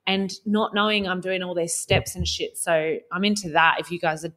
[0.06, 2.58] and not knowing I'm doing all these steps and shit.
[2.58, 3.78] So I'm into that.
[3.80, 4.34] If you guys are,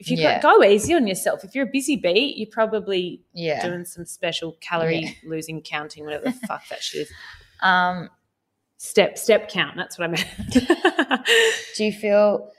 [0.00, 0.40] if you Yeah.
[0.40, 1.44] go, easy on yourself.
[1.44, 3.64] If you're a busy bee, you're probably Yeah.
[3.64, 7.12] doing some special calorie losing counting, whatever the fuck that shit is.
[7.62, 8.08] Um,
[8.78, 9.76] Step step count.
[9.76, 11.26] That's what I meant.
[11.76, 12.50] do you feel?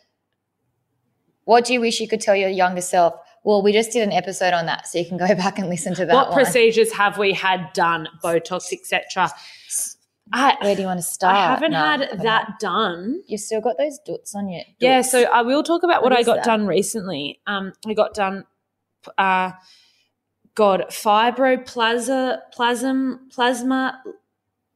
[1.45, 3.15] What do you wish you could tell your younger self?
[3.43, 5.95] Well, we just did an episode on that, so you can go back and listen
[5.95, 6.37] to that what one.
[6.43, 8.07] procedures have we had done?
[8.23, 9.31] Botox, etc.
[10.33, 11.35] I Where do you want to start?
[11.35, 13.21] I haven't No, had that done.
[13.27, 14.61] You've still got those dots on you.
[14.79, 16.45] Yeah, so I will talk about what, What I got that?
[16.45, 17.41] done recently.
[17.47, 18.45] Um, I got done,
[19.17, 19.51] uh,
[20.55, 24.01] God, fibroplasma, plasm, plasma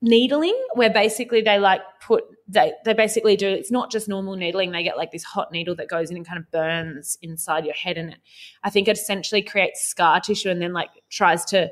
[0.01, 3.47] needling, where basically they like put they they basically do.
[3.47, 4.72] It's not just normal needling.
[4.72, 7.74] They get like this hot needle that goes in and kind of burns inside your
[7.74, 8.20] head, and it.
[8.64, 11.72] I think it essentially creates scar tissue, and then like tries to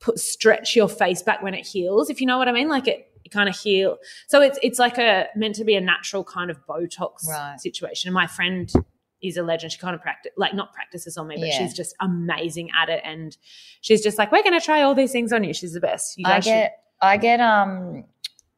[0.00, 2.08] put stretch your face back when it heals.
[2.10, 3.08] If you know what I mean, like it.
[3.32, 3.96] Kind of heal
[4.28, 7.58] so it's it's like a meant to be a natural kind of botox Right.
[7.58, 8.70] situation and my friend
[9.22, 11.58] is a legend she kind of practice like not practices on me but Yeah.
[11.58, 13.36] she's just amazing at it and
[13.80, 16.18] she's just like we're going to try all these things on you she's the best
[16.18, 18.04] you I guys should get, I get, um,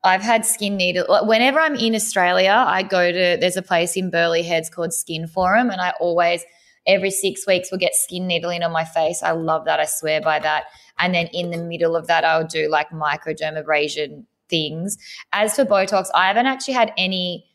[0.03, 1.07] I've had skin needle.
[1.27, 5.27] Whenever I'm in Australia, I go to, there's a place in Burleigh Heads called Skin
[5.27, 6.45] Forum, and I always,
[6.87, 9.23] every six weeks, will get skin needling on my face.
[9.23, 9.81] I love that.
[9.81, 10.65] I swear by that.
[10.99, 14.99] And then in the middle of that, I'll do like microdermabrasion things.
[15.33, 17.47] As for Botox, I haven't actually had any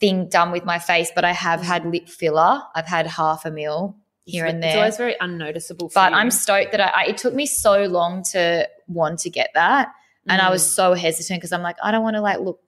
[0.00, 2.60] thing done with my face, but I have had lip filler.
[2.74, 4.70] I've had half a mil here it's, and there.
[4.70, 6.18] it's always very unnoticeable for but you.
[6.18, 7.04] I'm stoked that I, I.
[7.08, 9.92] It took me so long to want to get that,
[10.28, 10.74] and I was Mm.
[10.74, 12.60] so hesitant because I'm like, I don't want to like look,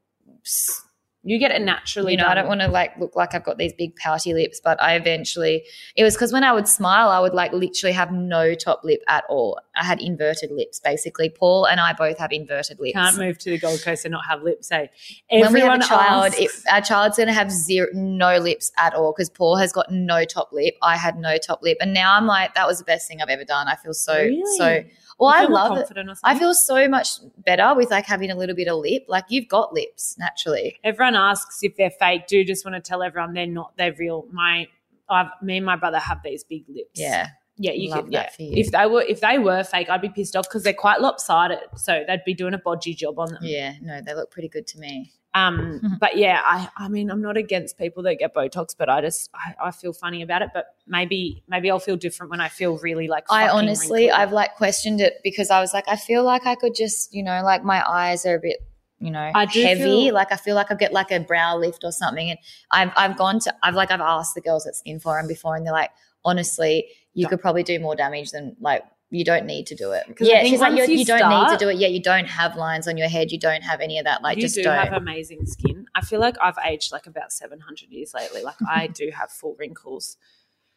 [1.25, 3.59] you get it naturally you know, I don't want to like look like I've got
[3.59, 4.61] these big pouty lips.
[4.62, 5.64] But I eventually,
[5.97, 9.03] it was because when I would smile, I would like literally have no top lip
[9.09, 9.59] at all.
[9.75, 11.31] I had inverted lips basically.
[11.31, 12.95] Paul and I both have inverted lips.
[12.95, 14.68] Can't move to the Gold Coast and not have lips.
[14.68, 14.91] Say,
[15.31, 18.70] when we have everyone a child, if our child's going to have zero, no lips
[18.79, 20.75] at all because Paul has got no top lip.
[20.83, 23.29] I had no top lip, and now I'm like, that was the best thing I've
[23.29, 23.66] ever done.
[23.68, 24.59] I feel so Really?
[24.59, 24.85] so.
[25.19, 25.89] Well, I love it.
[26.25, 29.05] I feel so much better with like having a little bit of lip.
[29.09, 30.79] Like you've got lips naturally.
[30.85, 32.27] everyone asks if they're fake.
[32.27, 33.77] Do just want to tell everyone they're not.
[33.77, 34.27] They're real.
[34.33, 34.67] My,
[35.09, 37.01] I've, me and my brother have these big lips.
[37.01, 37.73] Yeah, yeah.
[37.73, 38.13] You Love could.
[38.13, 38.31] Yeah.
[38.39, 38.53] you.
[38.57, 41.59] If they were, if they were fake, I'd be pissed off because they're quite lopsided.
[41.77, 43.43] So they'd be doing a bodgy job on them.
[43.43, 43.75] yeah.
[43.81, 45.13] No, they look pretty good to me.
[45.35, 49.01] Um, but yeah, I, I mean, I'm not against people that get Botox, but I
[49.01, 50.51] just, I, I feel funny about it.
[50.55, 53.25] But maybe, maybe I'll feel different when I feel really like.
[53.31, 54.21] I honestly, wrinkled.
[54.21, 57.23] I've like questioned it because I was like, I feel like I could just, you
[57.23, 58.59] know, like my eyes are a bit,
[59.01, 59.83] you know, I heavy.
[59.83, 62.31] feel- like I feel like I get like a brow lift or something.
[62.31, 62.39] And
[62.71, 65.67] I've I've gone to, I've like I've asked the girls at Skin Forum before, and
[65.67, 65.91] they're like,
[66.25, 68.83] honestly, you could probably do more damage than like.
[69.11, 70.03] You don't need to do it.
[70.19, 71.77] Yeah, she's like, you, you don't need to do it.
[71.77, 73.31] Yeah, you don't have lines on your head.
[73.31, 74.23] You don't have any of that.
[74.23, 74.77] Like, you just do don't.
[74.77, 75.87] have amazing skin.
[75.95, 78.43] I feel like I've aged like about 700 years lately.
[78.43, 80.17] Like I do have full wrinkles.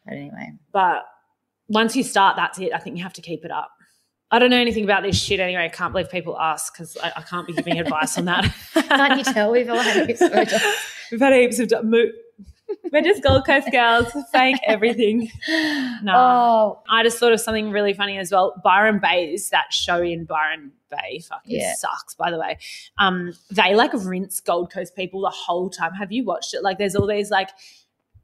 [0.04, 1.04] But anyway, But
[1.66, 2.72] once you start, that's it.
[2.72, 3.72] I think you have to keep it up.
[4.30, 5.64] I don't know anything about this shit anyway.
[5.64, 8.54] I can't believe people ask because I, I can't be giving advice on that.
[8.74, 10.30] can't you tell we've all had heaps of?
[11.10, 12.12] We've had heaps of mo-
[12.92, 15.30] We're just Gold Coast girls, fake everything.
[16.02, 16.12] No.
[16.14, 18.54] Oh, I just thought of something really funny as well.
[18.62, 21.20] Byron Bay is that show in Byron Bay.
[21.28, 21.72] Fuck, it Yeah.
[21.74, 22.58] sucks, by the way.
[22.98, 25.92] Um, they like rinse Gold Coast people the whole time.
[25.94, 26.62] Have you watched it?
[26.62, 27.50] Like, there's all these like,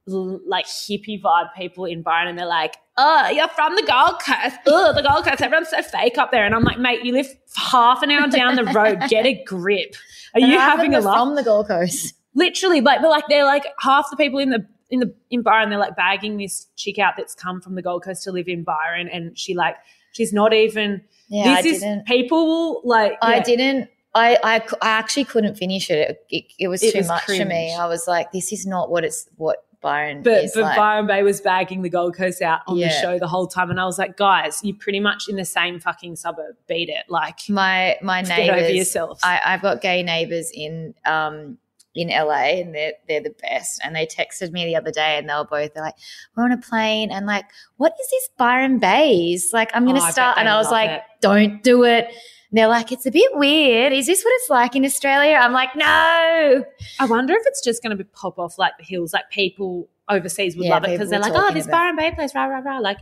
[0.08, 4.20] l- like hippie vibe people in Byron, and they're like, "Oh, you're from the Gold
[4.22, 4.56] Coast.
[4.66, 5.40] Oh, the Gold Coast.
[5.40, 8.56] Everyone's so fake up there." And I'm like, "Mate, you live half an hour down
[8.56, 9.00] the road.
[9.08, 9.94] Get a grip.
[10.34, 12.14] Are and you having a laugh?" from the Gold Coast?
[12.34, 15.70] Literally like but like they're like half the people in the in the in Byron
[15.70, 18.62] they're like bagging this chick out that's come from the Gold Coast to live in
[18.64, 19.76] Byron and she like
[20.12, 22.06] she's not even Yeah, this I is didn't.
[22.06, 23.88] people will like I didn't.
[24.16, 26.08] I, I, I actually couldn't finish it.
[26.10, 27.74] It, it, it was It too was much for me.
[27.74, 30.76] I was like, this is not what it's what Byron but, is but like.
[30.76, 33.78] Byron Bay was bagging the Gold Coast out on the show the whole time and
[33.80, 37.40] I was like guys you're pretty much in the same fucking suburb beat it like
[37.50, 38.36] my my neighbors.
[38.46, 41.58] get over yourself I've got gay neighbors in um
[41.94, 43.80] in LA and they're they're the best.
[43.84, 45.94] And they texted me the other day and they were both they're like,
[46.36, 47.44] we're on a plane and like,
[47.76, 49.50] what is this Byron Bays?
[49.52, 50.38] Like, I'm gonna Oh, I start.
[50.38, 51.02] And I was like, it.
[51.20, 52.06] don't do it.
[52.06, 53.92] And they're like, it's a bit weird.
[53.92, 55.36] Is this what it's like in Australia?
[55.40, 55.84] I'm like, no.
[55.86, 60.56] I wonder if it's just going to pop off like the hills like people overseas
[60.56, 62.78] would Yeah, love it because they're like oh this Byron Bay place rah rah rah
[62.78, 62.98] like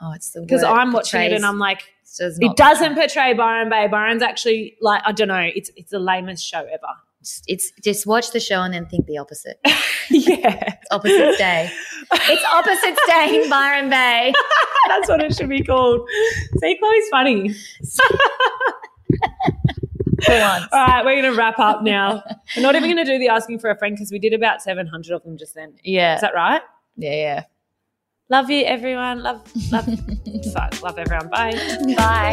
[0.00, 1.82] Oh, it's the because I'm watching it and I'm like
[2.18, 3.88] does it doesn't portray Byron Bay.
[3.88, 5.50] Byron's actually like I don't know.
[5.54, 6.86] It's it's the lamest show ever.
[7.46, 9.58] It's, just watch the show and then think the opposite.
[10.10, 11.70] yeah, It's opposite day.
[12.12, 14.32] It's opposite day in Byron Bay.
[14.88, 16.08] that's what it should be called.
[16.58, 17.48] See, Chloe's funny.
[20.24, 20.66] For once.
[20.72, 22.22] All right, we're gonna wrap up now.
[22.56, 24.86] We're not even gonna do the asking for a friend because we did about seven
[24.86, 25.74] hundred of them just then.
[25.82, 26.14] Yeah.
[26.14, 26.62] Is that right?
[26.96, 27.44] Yeah, yeah.
[28.30, 29.22] Love you, everyone.
[29.22, 29.86] Love, love,
[30.82, 31.28] love everyone.
[31.28, 31.52] Bye.
[31.96, 32.32] Bye.